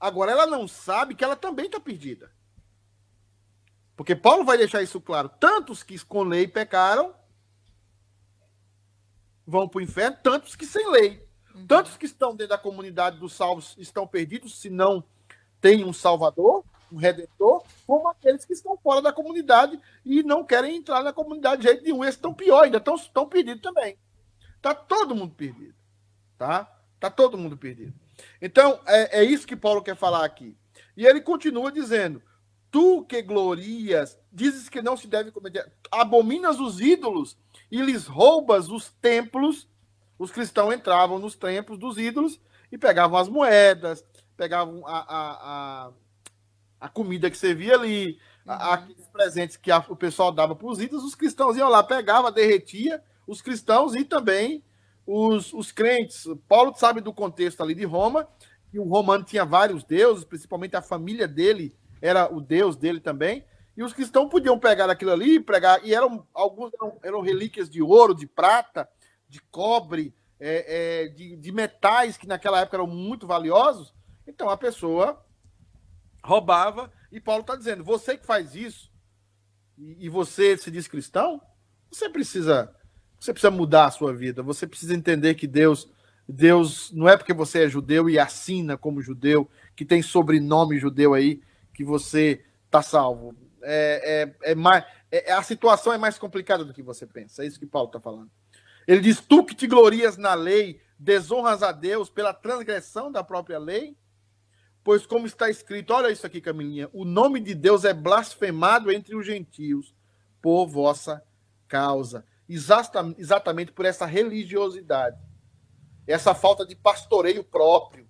[0.00, 2.30] Agora, ela não sabe que ela também está perdida.
[3.96, 5.28] Porque Paulo vai deixar isso claro.
[5.28, 7.14] Tantos que com lei pecaram
[9.44, 11.26] vão para o inferno, tantos que sem lei.
[11.54, 11.66] Uhum.
[11.66, 15.02] Tantos que estão dentro da comunidade dos salvos estão perdidos, se não
[15.60, 20.76] tem um salvador, um redentor, como aqueles que estão fora da comunidade e não querem
[20.76, 22.04] entrar na comunidade de jeito nenhum.
[22.04, 23.98] Esses estão pior, ainda estão, estão perdidos também.
[24.56, 25.74] Está todo mundo perdido.
[26.36, 26.64] Tá?
[27.00, 27.94] Tá todo mundo perdido.
[28.40, 30.56] Então, é, é isso que Paulo quer falar aqui.
[30.96, 32.22] E ele continua dizendo:
[32.70, 37.36] Tu que glorias, dizes que não se deve cometer, abominas os ídolos
[37.70, 39.68] e lhes roubas os templos.
[40.18, 42.40] Os cristãos entravam nos templos dos ídolos
[42.72, 44.04] e pegavam as moedas,
[44.36, 45.92] pegavam a, a, a,
[46.80, 48.52] a comida que servia ali, uhum.
[48.52, 51.04] aqueles presentes que o pessoal dava para os ídolos.
[51.04, 54.64] Os cristãos iam lá, pegava, derretia os cristãos e também
[55.10, 56.26] os, os crentes.
[56.46, 58.28] Paulo sabe do contexto ali de Roma,
[58.70, 63.42] que o romano tinha vários deuses, principalmente a família dele era o deus dele também.
[63.74, 67.70] E os cristãos podiam pegar aquilo ali e pregar, e eram alguns eram, eram relíquias
[67.70, 68.86] de ouro, de prata,
[69.26, 73.94] de cobre, é, é, de, de metais que naquela época eram muito valiosos.
[74.26, 75.24] Então a pessoa
[76.22, 78.92] roubava, e Paulo está dizendo: você que faz isso,
[79.78, 81.40] e, e você se diz cristão,
[81.90, 82.74] você precisa
[83.18, 84.42] você precisa mudar a sua vida.
[84.42, 85.90] Você precisa entender que Deus,
[86.28, 91.14] Deus não é porque você é judeu e assina como judeu, que tem sobrenome judeu
[91.14, 91.40] aí,
[91.74, 93.34] que você está salvo.
[93.62, 97.42] É, é, é mais, é, a situação é mais complicada do que você pensa.
[97.42, 98.30] É isso que Paulo está falando.
[98.86, 103.58] Ele diz: Tu que te glorias na lei, desonras a Deus pela transgressão da própria
[103.58, 103.96] lei?
[104.84, 109.16] Pois, como está escrito, olha isso aqui, Camilinha: o nome de Deus é blasfemado entre
[109.16, 109.92] os gentios
[110.40, 111.22] por vossa
[111.66, 115.20] causa exatamente por essa religiosidade,
[116.06, 118.08] essa falta de pastoreio próprio,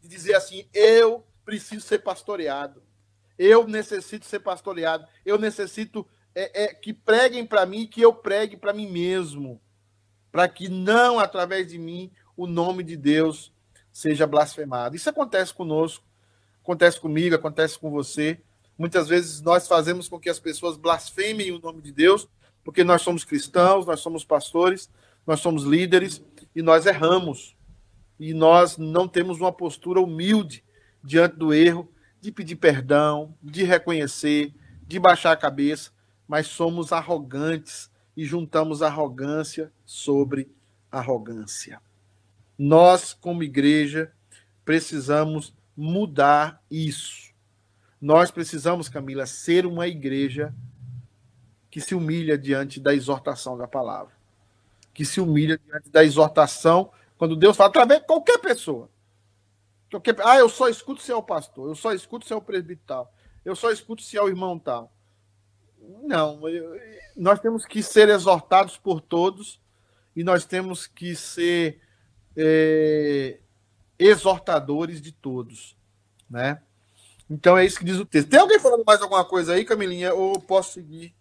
[0.00, 2.82] de dizer assim: eu preciso ser pastoreado,
[3.38, 8.56] eu necessito ser pastoreado, eu necessito é, é, que preguem para mim, que eu pregue
[8.56, 9.60] para mim mesmo,
[10.32, 13.52] para que não através de mim o nome de Deus
[13.92, 14.96] seja blasfemado.
[14.96, 16.04] Isso acontece conosco,
[16.62, 18.40] acontece comigo, acontece com você.
[18.78, 22.28] Muitas vezes nós fazemos com que as pessoas blasfemem o nome de Deus
[22.68, 24.90] porque nós somos cristãos, nós somos pastores,
[25.26, 26.22] nós somos líderes
[26.54, 27.56] e nós erramos.
[28.20, 30.62] E nós não temos uma postura humilde
[31.02, 31.90] diante do erro,
[32.20, 34.52] de pedir perdão, de reconhecer,
[34.86, 35.92] de baixar a cabeça,
[36.28, 40.50] mas somos arrogantes e juntamos arrogância sobre
[40.92, 41.80] arrogância.
[42.58, 44.12] Nós, como igreja,
[44.62, 47.32] precisamos mudar isso.
[47.98, 50.54] Nós precisamos, Camila, ser uma igreja
[51.78, 54.12] que se humilha diante da exortação da palavra.
[54.92, 58.90] Que se humilha diante da exortação, quando Deus fala, através de qualquer pessoa.
[59.88, 62.42] Qualquer, ah, eu só escuto se é o pastor, eu só escuto se é o
[62.42, 63.06] presbítero
[63.44, 64.92] eu só escuto se é o irmão tal.
[66.02, 66.40] Não,
[67.16, 69.60] nós temos que ser exortados por todos
[70.16, 71.80] e nós temos que ser
[72.36, 73.38] é,
[73.96, 75.76] exortadores de todos,
[76.28, 76.60] né?
[77.30, 78.30] Então é isso que diz o texto.
[78.30, 80.12] Tem alguém falando mais alguma coisa aí, Camilinha?
[80.12, 81.16] Ou posso seguir?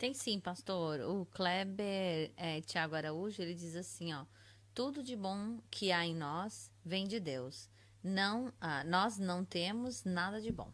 [0.00, 1.00] Tem sim, pastor.
[1.00, 4.24] O Kleber é, Tiago Araújo, ele diz assim, ó.
[4.72, 7.68] Tudo de bom que há em nós vem de Deus.
[8.02, 10.72] Não, ah, nós não temos nada de bom.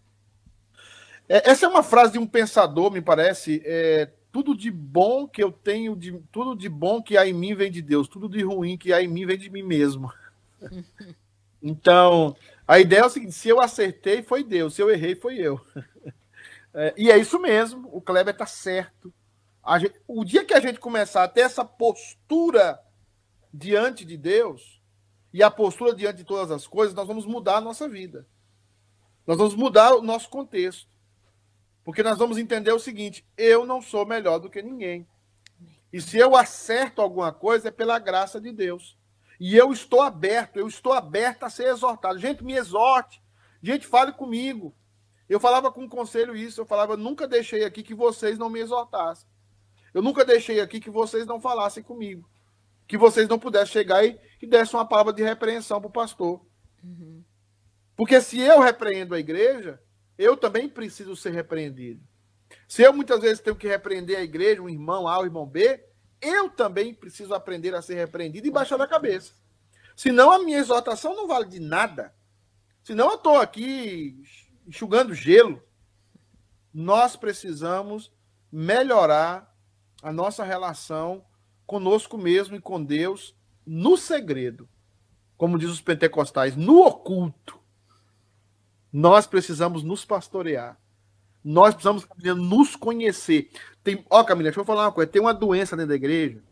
[1.29, 3.61] É, essa é uma frase de um pensador, me parece.
[3.64, 7.53] É, tudo de bom que eu tenho, de, tudo de bom que há em mim
[7.53, 8.07] vem de Deus.
[8.07, 10.09] Tudo de ruim que há em mim vem de mim mesmo.
[11.61, 14.74] então, a ideia é o seguinte: se eu acertei, foi Deus.
[14.74, 15.61] Se eu errei, foi eu.
[16.79, 19.11] É, e é isso mesmo, o Kleber está certo.
[19.81, 22.79] Gente, o dia que a gente começar a ter essa postura
[23.53, 24.83] diante de Deus
[25.33, 28.29] e a postura diante de todas as coisas, nós vamos mudar a nossa vida.
[29.27, 30.95] Nós vamos mudar o nosso contexto.
[31.83, 35.09] Porque nós vamos entender o seguinte: eu não sou melhor do que ninguém.
[35.91, 38.99] E se eu acerto alguma coisa, é pela graça de Deus.
[39.41, 42.18] E eu estou aberto, eu estou aberto a ser exortado.
[42.18, 43.22] Gente, me exorte.
[43.62, 44.74] Gente, fale comigo.
[45.29, 48.61] Eu falava com o conselho isso, eu falava, nunca deixei aqui que vocês não me
[48.61, 49.29] exortassem.
[49.93, 52.29] Eu nunca deixei aqui que vocês não falassem comigo.
[52.87, 56.45] Que vocês não pudessem chegar e, e dessem uma palavra de repreensão para o pastor.
[56.85, 57.24] Uhum.
[57.97, 59.81] Porque se eu repreendo a igreja,
[60.18, 62.01] eu também preciso ser repreendido.
[62.68, 65.83] Se eu muitas vezes tenho que repreender a igreja, um irmão A, um irmão B,
[66.20, 69.33] eu também preciso aprender a ser repreendido e baixar a cabeça.
[69.97, 72.14] Senão a minha exortação não vale de nada.
[72.83, 74.22] Senão eu estou aqui
[74.67, 75.62] enxugando gelo.
[76.73, 78.12] Nós precisamos
[78.51, 79.55] melhorar
[80.03, 81.25] a nossa relação
[81.67, 83.35] conosco mesmo e com Deus
[83.67, 84.69] no segredo.
[85.37, 87.59] Como diz os pentecostais, no oculto.
[88.93, 90.79] Nós precisamos nos pastorear.
[91.45, 92.07] Nós precisamos
[92.37, 93.51] nos conhecer.
[93.85, 95.11] Tem, ó, Camila, deixa eu falar uma coisa.
[95.11, 96.43] Tem uma doença dentro da igreja,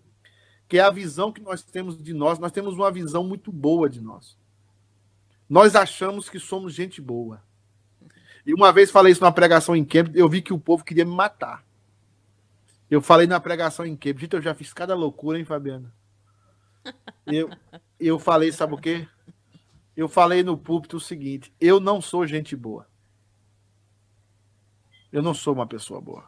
[0.68, 2.38] que é a visão que nós temos de nós.
[2.38, 4.36] Nós temos uma visão muito boa de nós.
[5.48, 7.42] Nós achamos que somos gente boa.
[8.46, 11.04] E uma vez falei isso numa pregação em Cambridge, eu vi que o povo queria
[11.04, 11.64] me matar.
[12.90, 15.92] Eu falei na pregação em Cambridge, eu já fiz cada loucura, hein, Fabiana?
[17.26, 17.48] Eu,
[17.98, 19.08] eu falei, sabe o quê?
[19.96, 22.86] Eu falei no púlpito o seguinte: eu não sou gente boa.
[25.12, 26.24] Eu não sou uma pessoa boa.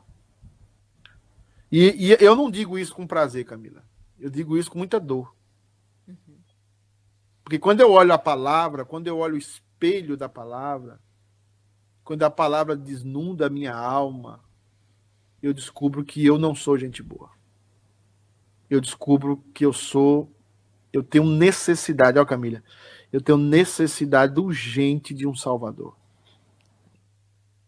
[1.71, 3.85] E, e, eu não digo isso com prazer, Camila.
[4.19, 5.35] Eu digo isso com muita dor.
[6.07, 6.39] Uhum.
[7.43, 11.01] Porque quando eu olho a palavra, quando eu olho o espelho da palavra,
[12.07, 14.39] quando a palavra desnunda a minha alma,
[15.43, 17.31] eu descubro que eu não sou gente boa.
[18.71, 20.31] Eu descubro que eu sou.
[20.93, 22.63] Eu tenho necessidade, ó Camila,
[23.13, 25.97] eu tenho necessidade urgente de um Salvador.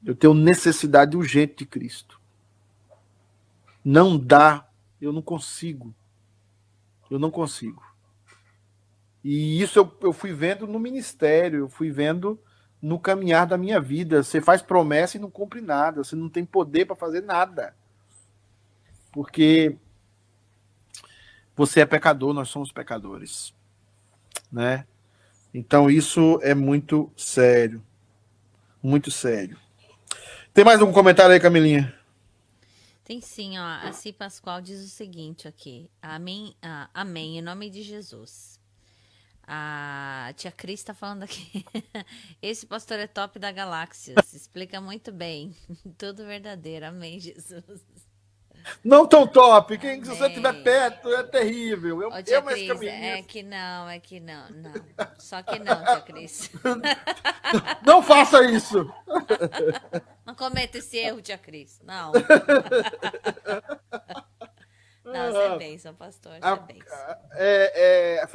[0.06, 2.20] Eu tenho necessidade urgente de Cristo.
[3.84, 4.70] Não dá,
[5.00, 5.92] eu não consigo.
[7.10, 7.82] Eu não consigo.
[9.24, 12.40] E isso eu, eu fui vendo no ministério, eu fui vendo
[12.80, 14.22] no caminhar da minha vida.
[14.22, 17.74] Você faz promessa e não cumpre nada, você não tem poder para fazer nada.
[19.12, 19.76] Porque
[21.56, 23.52] você é pecador, nós somos pecadores.
[24.50, 24.86] Né?
[25.52, 27.82] Então isso é muito sério.
[28.82, 29.58] Muito sério.
[30.54, 31.94] Tem mais algum comentário aí, Camilinha?
[33.04, 33.64] Tem sim, ó.
[33.64, 35.90] A Si Pascoal diz o seguinte aqui.
[36.00, 38.57] Amém, ah, amém, em nome de Jesus.
[39.50, 41.64] A tia Cris está falando aqui.
[42.42, 44.14] Esse pastor é top da galáxia.
[44.22, 45.56] Se explica muito bem.
[45.96, 46.84] Tudo verdadeiro.
[46.84, 47.80] Amém, Jesus.
[48.84, 49.78] Não tão top.
[49.78, 52.02] Quem, se você estiver perto, é terrível.
[52.02, 54.72] Eu, Ô, tia eu Cris, é que não, é que não, não.
[55.18, 56.50] Só que não, tia Cris.
[57.86, 58.92] Não faça isso.
[60.26, 61.80] Não cometa esse erro, tia Cris.
[61.82, 62.12] Não.
[65.12, 66.32] Não, você é bênção, pastor.
[66.32, 66.98] Você é bênção.
[67.32, 68.26] É, é,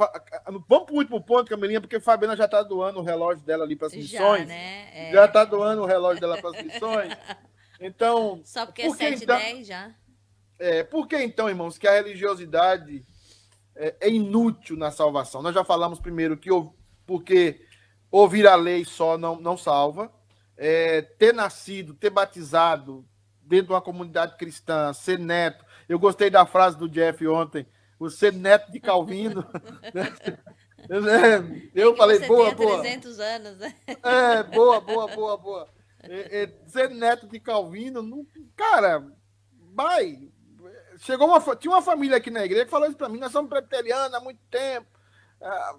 [0.68, 3.64] vamos para o último ponto, Camilinha, porque a Fabiana já está doando o relógio dela
[3.64, 4.40] ali para as missões.
[4.40, 4.90] Já, né?
[4.92, 5.12] É.
[5.12, 7.12] Já está doando o relógio dela para as missões.
[7.80, 8.40] Então.
[8.44, 9.94] Só porque por é 7 então, 10 já.
[10.58, 13.04] É, por que então, irmãos, que a religiosidade
[13.74, 15.42] é, é, inútil na salvação?
[15.42, 16.48] Nós já falamos primeiro que
[17.06, 17.66] porque
[18.10, 20.10] ouvir a lei só não, não salva.
[20.56, 23.04] É, ter nascido, ter batizado
[23.42, 25.64] dentro de uma comunidade cristã, ser neto.
[25.88, 27.66] Eu gostei da frase do Jeff ontem,
[28.10, 29.46] ser neto de Calvino.
[30.88, 31.42] É,
[31.74, 32.80] eu falei, boa, boa.
[32.80, 33.74] 300 anos, né?
[33.86, 35.68] É, boa, boa, boa, boa.
[36.02, 39.06] É, é, ser neto de Calvino, não, cara,
[39.72, 40.28] vai,
[40.98, 43.48] chegou uma, tinha uma família aqui na igreja que falou isso para mim, nós somos
[43.48, 44.86] presbiterianos há muito tempo.
[45.40, 45.76] Ah,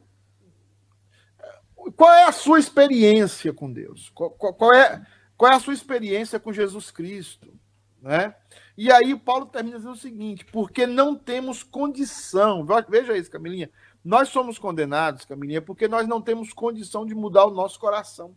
[1.95, 4.09] qual é a sua experiência com Deus?
[4.09, 5.05] Qual, qual, qual, é,
[5.37, 7.53] qual é a sua experiência com Jesus Cristo?
[8.01, 8.35] Né?
[8.77, 13.69] E aí Paulo termina dizendo o seguinte, porque não temos condição, veja isso, Camilinha,
[14.03, 18.35] nós somos condenados, Camilinha, porque nós não temos condição de mudar o nosso coração.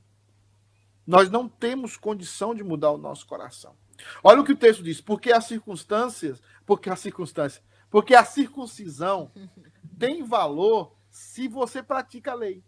[1.06, 3.74] Nós não temos condição de mudar o nosso coração.
[4.22, 9.32] Olha o que o texto diz, porque as circunstâncias, porque a circunstância, porque a circuncisão
[9.98, 12.62] tem valor se você pratica a lei.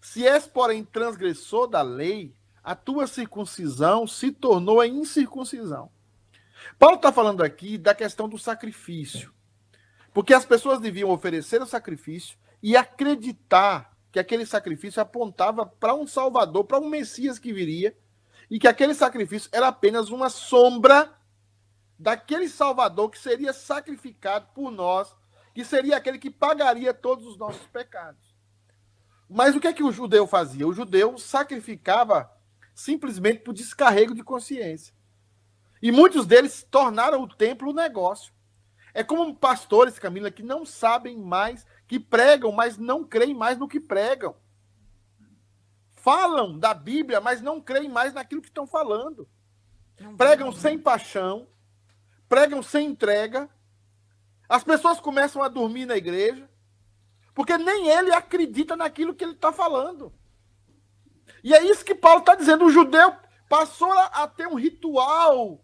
[0.00, 5.90] Se és, porém, transgressor da lei, a tua circuncisão se tornou a incircuncisão.
[6.78, 9.32] Paulo está falando aqui da questão do sacrifício.
[10.12, 16.06] Porque as pessoas deviam oferecer o sacrifício e acreditar que aquele sacrifício apontava para um
[16.06, 17.96] Salvador, para um Messias que viria
[18.50, 21.12] e que aquele sacrifício era apenas uma sombra
[21.98, 25.14] daquele Salvador que seria sacrificado por nós,
[25.54, 28.34] que seria aquele que pagaria todos os nossos pecados.
[29.28, 30.66] Mas o que é que o judeu fazia?
[30.66, 32.30] O judeu sacrificava
[32.74, 34.95] simplesmente por descarrego de consciência.
[35.86, 38.34] E muitos deles tornaram o templo um negócio.
[38.92, 43.68] É como pastores, Camila, que não sabem mais, que pregam, mas não creem mais no
[43.68, 44.34] que pregam.
[45.94, 49.28] Falam da Bíblia, mas não creem mais naquilo que estão falando.
[50.16, 51.46] Pregam sem paixão,
[52.28, 53.48] pregam sem entrega.
[54.48, 56.50] As pessoas começam a dormir na igreja,
[57.32, 60.12] porque nem ele acredita naquilo que ele está falando.
[61.44, 62.64] E é isso que Paulo está dizendo.
[62.64, 63.14] O judeu
[63.48, 65.62] passou a ter um ritual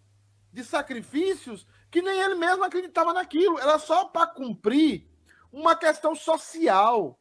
[0.53, 3.59] de sacrifícios que nem ele mesmo acreditava naquilo.
[3.59, 5.09] Era só para cumprir
[5.51, 7.19] uma questão social.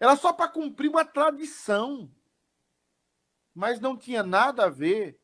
[0.00, 2.10] Era só para cumprir uma tradição.
[3.54, 5.18] Mas não tinha nada a ver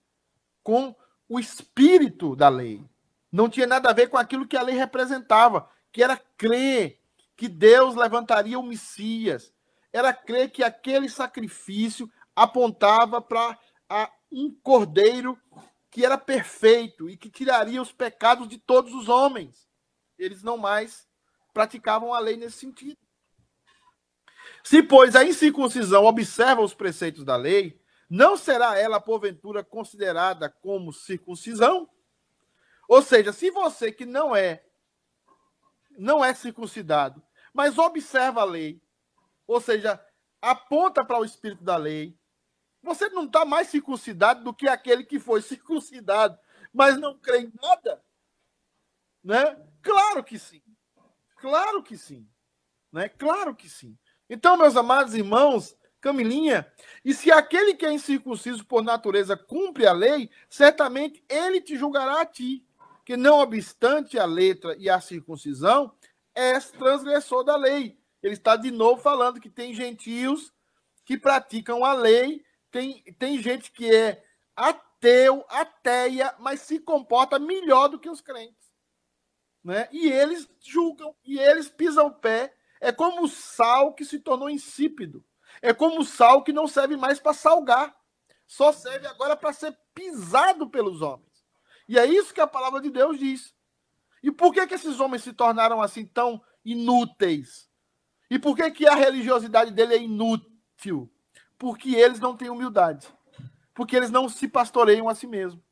[0.63, 0.95] com
[1.29, 2.85] o espírito da lei.
[3.31, 7.01] Não tinha nada a ver com aquilo que a lei representava, que era crer
[7.37, 9.53] que Deus levantaria o Messias.
[9.93, 13.59] Era crer que aquele sacrifício apontava para
[14.31, 15.39] um cordeiro
[15.93, 19.69] que era perfeito e que tiraria os pecados de todos os homens.
[20.19, 21.07] Eles não mais
[21.53, 22.97] praticavam a lei nesse sentido.
[24.65, 27.79] Se, pois, a incircuncisão observa os preceitos da lei,
[28.09, 31.87] não será ela, porventura, considerada como circuncisão?
[32.89, 34.65] Ou seja, se você que não é
[35.99, 38.81] não é circuncidado, mas observa a lei,
[39.47, 40.03] ou seja,
[40.41, 42.19] aponta para o espírito da lei,
[42.83, 46.39] você não está mais circuncidado do que aquele que foi circuncidado,
[46.73, 48.03] mas não crê em nada?
[49.23, 49.57] Né?
[49.83, 50.63] Claro que sim.
[51.37, 52.29] Claro que sim.
[52.93, 53.09] Né?
[53.09, 53.97] Claro que sim.
[54.29, 56.67] Então, meus amados irmãos, Camilinha,
[57.05, 62.21] e se aquele que é incircunciso por natureza cumpre a lei, certamente ele te julgará
[62.21, 62.67] a ti,
[63.05, 65.95] que não obstante a letra e a circuncisão,
[66.35, 67.99] és transgressor da lei.
[68.23, 70.53] Ele está de novo falando que tem gentios
[71.05, 74.25] que praticam a lei tem, tem gente que é
[74.57, 78.73] ateu, ateia, mas se comporta melhor do que os crentes.
[79.63, 79.89] Né?
[79.93, 82.57] E eles julgam, e eles pisam o pé.
[82.81, 85.25] É como o sal que se tornou insípido.
[85.61, 87.95] É como o sal que não serve mais para salgar.
[88.47, 91.47] Só serve agora para ser pisado pelos homens.
[91.87, 93.55] E é isso que a palavra de Deus diz.
[94.23, 97.71] E por que, que esses homens se tornaram assim tão inúteis?
[98.31, 101.12] E por que, que a religiosidade dele é inútil?
[101.63, 103.07] Porque eles não têm humildade.
[103.73, 105.63] Porque eles não se pastoreiam a si mesmos.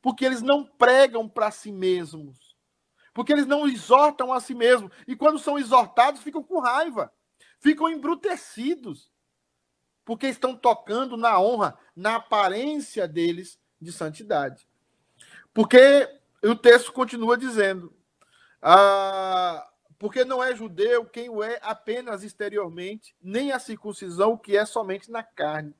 [0.00, 2.56] Porque eles não pregam para si mesmos.
[3.12, 4.92] Porque eles não exortam a si mesmos.
[5.08, 7.12] E quando são exortados, ficam com raiva.
[7.58, 9.10] Ficam embrutecidos.
[10.04, 14.68] Porque estão tocando na honra, na aparência deles de santidade.
[15.52, 16.08] Porque
[16.44, 17.92] o texto continua dizendo:
[18.62, 19.68] ah,
[20.00, 25.10] porque não é judeu quem o é apenas exteriormente, nem a circuncisão que é somente
[25.10, 25.74] na carne.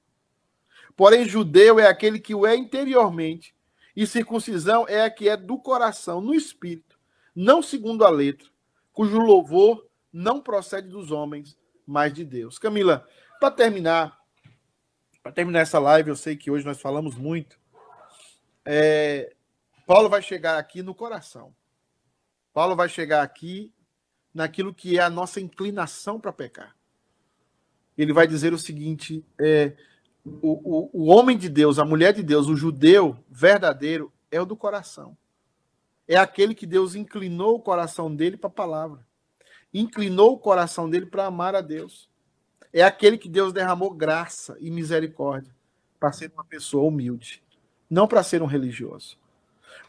[0.95, 3.55] Porém, judeu é aquele que o é interiormente,
[3.97, 6.99] e circuncisão é a que é do coração, no espírito,
[7.35, 8.47] não segundo a letra,
[8.93, 12.59] cujo louvor não procede dos homens, mas de Deus.
[12.59, 13.09] Camila,
[13.41, 14.21] para terminar,
[15.23, 17.59] para terminar essa live, eu sei que hoje nós falamos muito.
[18.67, 19.35] É,
[19.87, 21.55] Paulo vai chegar aqui no coração.
[22.53, 23.73] Paulo vai chegar aqui
[24.35, 26.77] naquilo que é a nossa inclinação para pecar.
[27.97, 29.74] Ele vai dizer o seguinte: é,
[30.24, 34.47] o, o, o homem de Deus, a mulher de Deus, o judeu verdadeiro é o
[34.47, 35.16] do coração.
[36.07, 39.07] É aquele que Deus inclinou o coração dele para a palavra,
[39.73, 42.09] inclinou o coração dele para amar a Deus.
[42.73, 45.55] É aquele que Deus derramou graça e misericórdia
[45.98, 47.43] para ser uma pessoa humilde,
[47.89, 49.19] não para ser um religioso.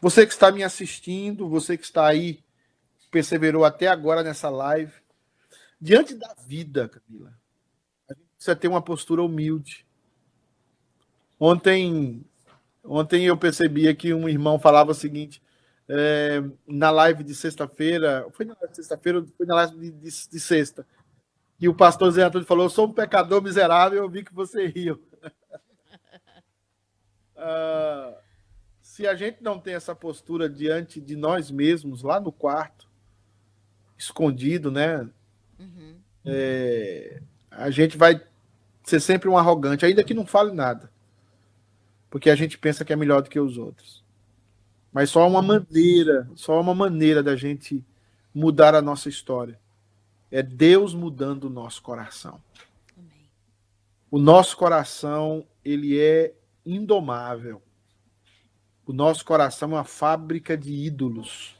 [0.00, 2.40] Você que está me assistindo, você que está aí
[3.12, 4.94] perseverou até agora nessa live.
[5.78, 7.34] Diante da vida, Camila,
[8.08, 9.86] a gente precisa ter uma postura humilde.
[11.38, 12.24] Ontem,
[12.82, 15.42] ontem eu percebia que um irmão falava o seguinte,
[15.88, 20.28] é, na live de sexta-feira, foi na live de sexta-feira, foi na live de, de,
[20.30, 20.86] de, sexta,
[21.58, 24.68] que o pastor Zé Antônio falou: Eu sou um pecador miserável, eu vi que você
[24.68, 25.02] riu.
[27.36, 28.16] ah,
[28.80, 32.91] se a gente não tem essa postura diante de nós mesmos, lá no quarto,
[34.02, 35.08] escondido, né?
[35.58, 35.96] Uhum.
[36.24, 37.20] É,
[37.50, 38.20] a gente vai
[38.82, 40.90] ser sempre um arrogante, ainda que não fale nada.
[42.10, 44.02] Porque a gente pensa que é melhor do que os outros.
[44.92, 47.84] Mas só uma maneira, só uma maneira da gente
[48.34, 49.58] mudar a nossa história.
[50.30, 52.40] É Deus mudando o nosso coração.
[52.96, 53.28] Amém.
[54.10, 56.34] O nosso coração, ele é
[56.64, 57.62] indomável.
[58.86, 61.56] O nosso coração é uma fábrica de ídolos.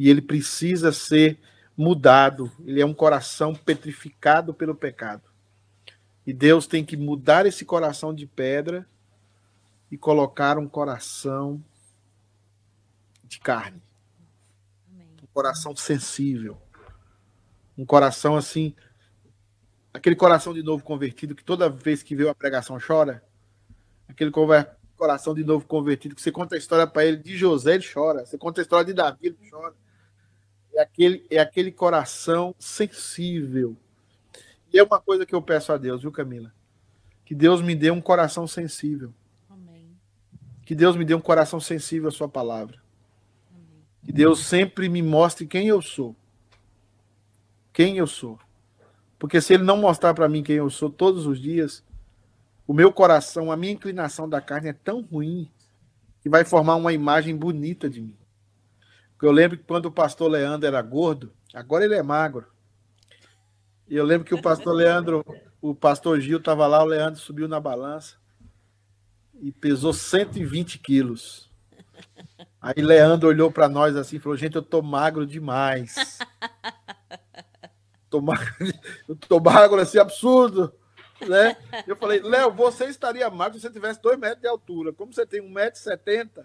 [0.00, 1.38] E ele precisa ser
[1.76, 2.50] mudado.
[2.64, 5.24] Ele é um coração petrificado pelo pecado.
[6.26, 8.88] E Deus tem que mudar esse coração de pedra
[9.90, 11.62] e colocar um coração
[13.24, 13.82] de carne.
[14.90, 16.56] Um coração sensível.
[17.76, 18.74] Um coração assim.
[19.92, 23.22] Aquele coração de novo convertido que toda vez que vê a pregação chora.
[24.08, 24.30] Aquele
[24.96, 28.24] coração de novo convertido que você conta a história para ele de José, ele chora.
[28.24, 29.74] Você conta a história de Davi, ele chora.
[30.74, 33.76] É aquele, é aquele coração sensível.
[34.72, 36.52] E é uma coisa que eu peço a Deus, viu, Camila?
[37.24, 39.12] Que Deus me dê um coração sensível.
[39.48, 39.96] Amém.
[40.64, 42.80] Que Deus me dê um coração sensível à sua palavra.
[43.52, 43.84] Amém.
[44.04, 46.14] Que Deus sempre me mostre quem eu sou.
[47.72, 48.38] Quem eu sou.
[49.18, 51.84] Porque se ele não mostrar para mim quem eu sou todos os dias,
[52.66, 55.50] o meu coração, a minha inclinação da carne é tão ruim
[56.22, 58.16] que vai formar uma imagem bonita de mim.
[59.22, 62.46] Eu lembro que quando o pastor Leandro era gordo, agora ele é magro.
[63.88, 65.24] E eu lembro que o pastor Leandro,
[65.60, 68.16] o pastor Gil estava lá, o Leandro subiu na balança
[69.40, 71.50] e pesou 120 quilos.
[72.60, 76.18] Aí Leandro olhou para nós assim e falou: Gente, eu tô magro demais.
[78.08, 78.52] Tô magro,
[79.08, 80.74] eu tô magro assim, absurdo.
[81.28, 81.56] Né?
[81.86, 84.92] Eu falei: Léo, você estaria magro se você tivesse 2 metros de altura.
[84.92, 86.44] Como você tem 1,70m?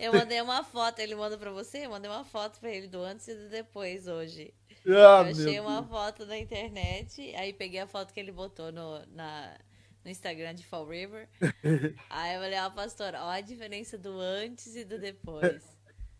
[0.00, 1.86] Eu mandei uma foto, ele manda pra você?
[1.86, 4.52] Eu mandei uma foto pra ele do antes e do depois hoje.
[4.86, 9.04] Ah, eu achei uma foto na internet, aí peguei a foto que ele botou no,
[9.08, 9.56] na,
[10.04, 11.28] no Instagram de Fall River.
[12.08, 15.62] aí eu falei, ó, oh, pastor, ó a diferença do antes e do depois.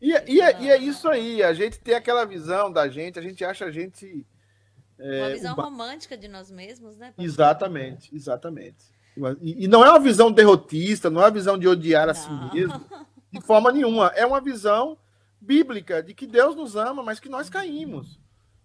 [0.00, 3.22] E, e, é, e é isso aí, a gente tem aquela visão da gente, a
[3.22, 4.26] gente acha a gente.
[4.98, 7.08] É, uma visão romântica de nós mesmos, né?
[7.08, 7.24] Pastor?
[7.24, 8.97] Exatamente, exatamente.
[9.40, 12.28] E, e, não é uma visão derrotista, não é uma visão de odiar a si
[12.52, 12.80] mesmo.
[13.30, 14.06] De forma nenhuma.
[14.16, 14.96] É uma visão
[15.38, 18.18] bíblica de que Deus nos ama, mas que nós caímos.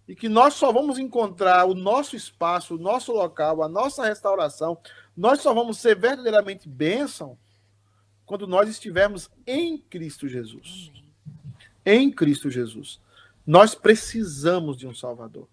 [0.08, 4.78] E que nós só vamos encontrar o nosso espaço, o nosso local, a nossa restauração.
[5.14, 7.36] Nós só vamos ser verdadeiramente bênção
[8.24, 10.90] quando nós estivermos em Cristo Jesus.
[11.84, 13.00] Em Cristo Jesus.
[13.46, 15.46] Nós precisamos de um Salvador.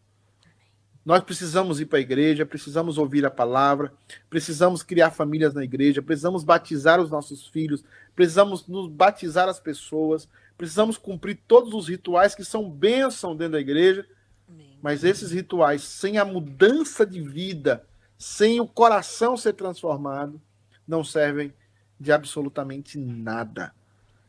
[1.03, 3.91] Nós precisamos ir para a igreja, precisamos ouvir a palavra,
[4.29, 7.83] precisamos criar famílias na igreja, precisamos batizar os nossos filhos,
[8.15, 13.59] precisamos nos batizar as pessoas, precisamos cumprir todos os rituais que são bênção dentro da
[13.59, 14.05] igreja.
[14.47, 14.77] Amém.
[14.79, 17.83] Mas esses rituais, sem a mudança de vida,
[18.15, 20.39] sem o coração ser transformado,
[20.87, 21.51] não servem
[21.99, 23.73] de absolutamente nada.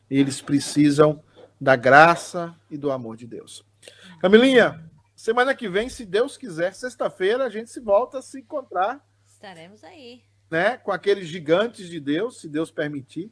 [0.09, 1.21] Eles precisam
[1.61, 3.63] da graça e do amor de Deus.
[4.19, 4.83] Camilinha,
[5.23, 9.01] Semana que vem, se Deus quiser, sexta-feira, a gente se volta a se encontrar.
[9.25, 10.21] Estaremos aí.
[10.51, 13.31] Né, com aqueles gigantes de Deus, se Deus permitir.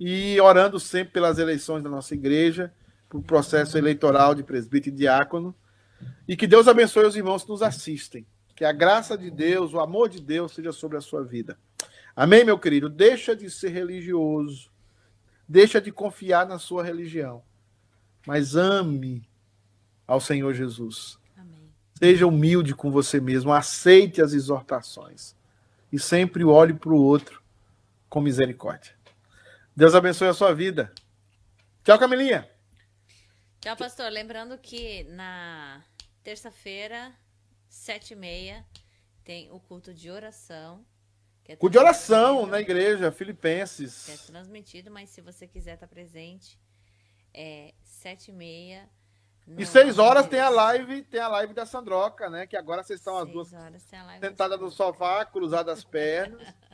[0.00, 2.72] E orando sempre pelas eleições da nossa igreja,
[3.06, 5.54] para o processo eleitoral de presbítero e diácono.
[6.26, 8.26] E que Deus abençoe os irmãos que nos assistem.
[8.56, 11.58] Que a graça de Deus, o amor de Deus seja sobre a sua vida.
[12.16, 12.88] Amém, meu querido?
[12.88, 14.70] Deixa de ser religioso.
[15.46, 17.42] Deixa de confiar na sua religião.
[18.26, 19.28] Mas ame
[20.06, 21.18] ao Senhor Jesus.
[21.36, 21.72] Amém.
[21.94, 25.34] Seja humilde com você mesmo, aceite as exortações
[25.92, 27.42] e sempre olhe para o outro
[28.08, 28.94] com misericórdia.
[29.76, 30.92] Deus abençoe a sua vida.
[31.84, 32.48] Tchau, Camilinha.
[33.60, 34.10] Tchau, pastor.
[34.10, 35.82] Lembrando que na
[36.22, 37.12] terça-feira,
[37.68, 38.64] sete e meia,
[39.24, 40.84] tem o culto de oração.
[41.46, 44.08] É culto de oração na igreja, Filipenses.
[44.08, 46.58] é transmitido, mas se você quiser estar presente,
[47.32, 48.88] é sete e meia
[49.46, 52.46] não, e seis horas tem a live, tem a live da Sandroca, né?
[52.46, 53.48] Que agora vocês estão as duas
[54.20, 56.40] sentadas no sofá, cruzadas as pernas.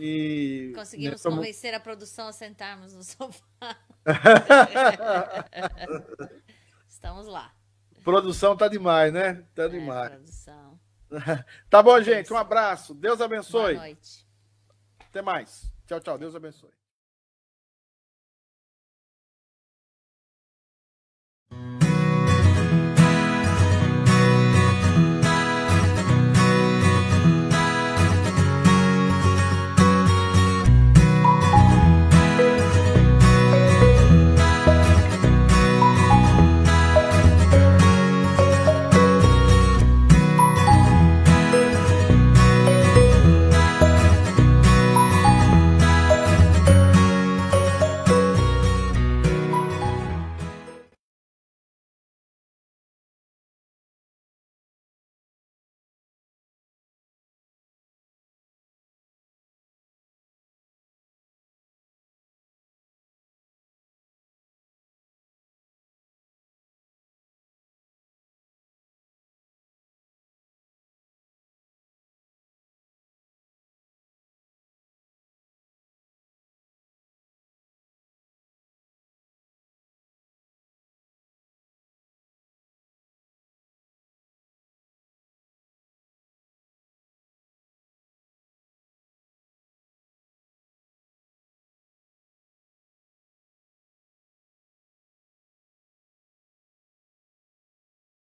[0.00, 3.76] E conseguimos né, convencer a produção a sentarmos no sofá.
[6.88, 7.52] Estamos lá.
[8.04, 9.44] Produção tá demais, né?
[9.56, 10.12] Tá é, demais.
[10.12, 10.78] Produção.
[11.68, 12.32] tá bom, gente.
[12.32, 12.94] Um abraço.
[12.94, 13.74] Deus abençoe.
[13.74, 14.24] Boa noite.
[15.00, 15.68] Até mais.
[15.86, 16.16] Tchau, tchau.
[16.16, 16.70] Deus abençoe.
[21.50, 21.87] Hum.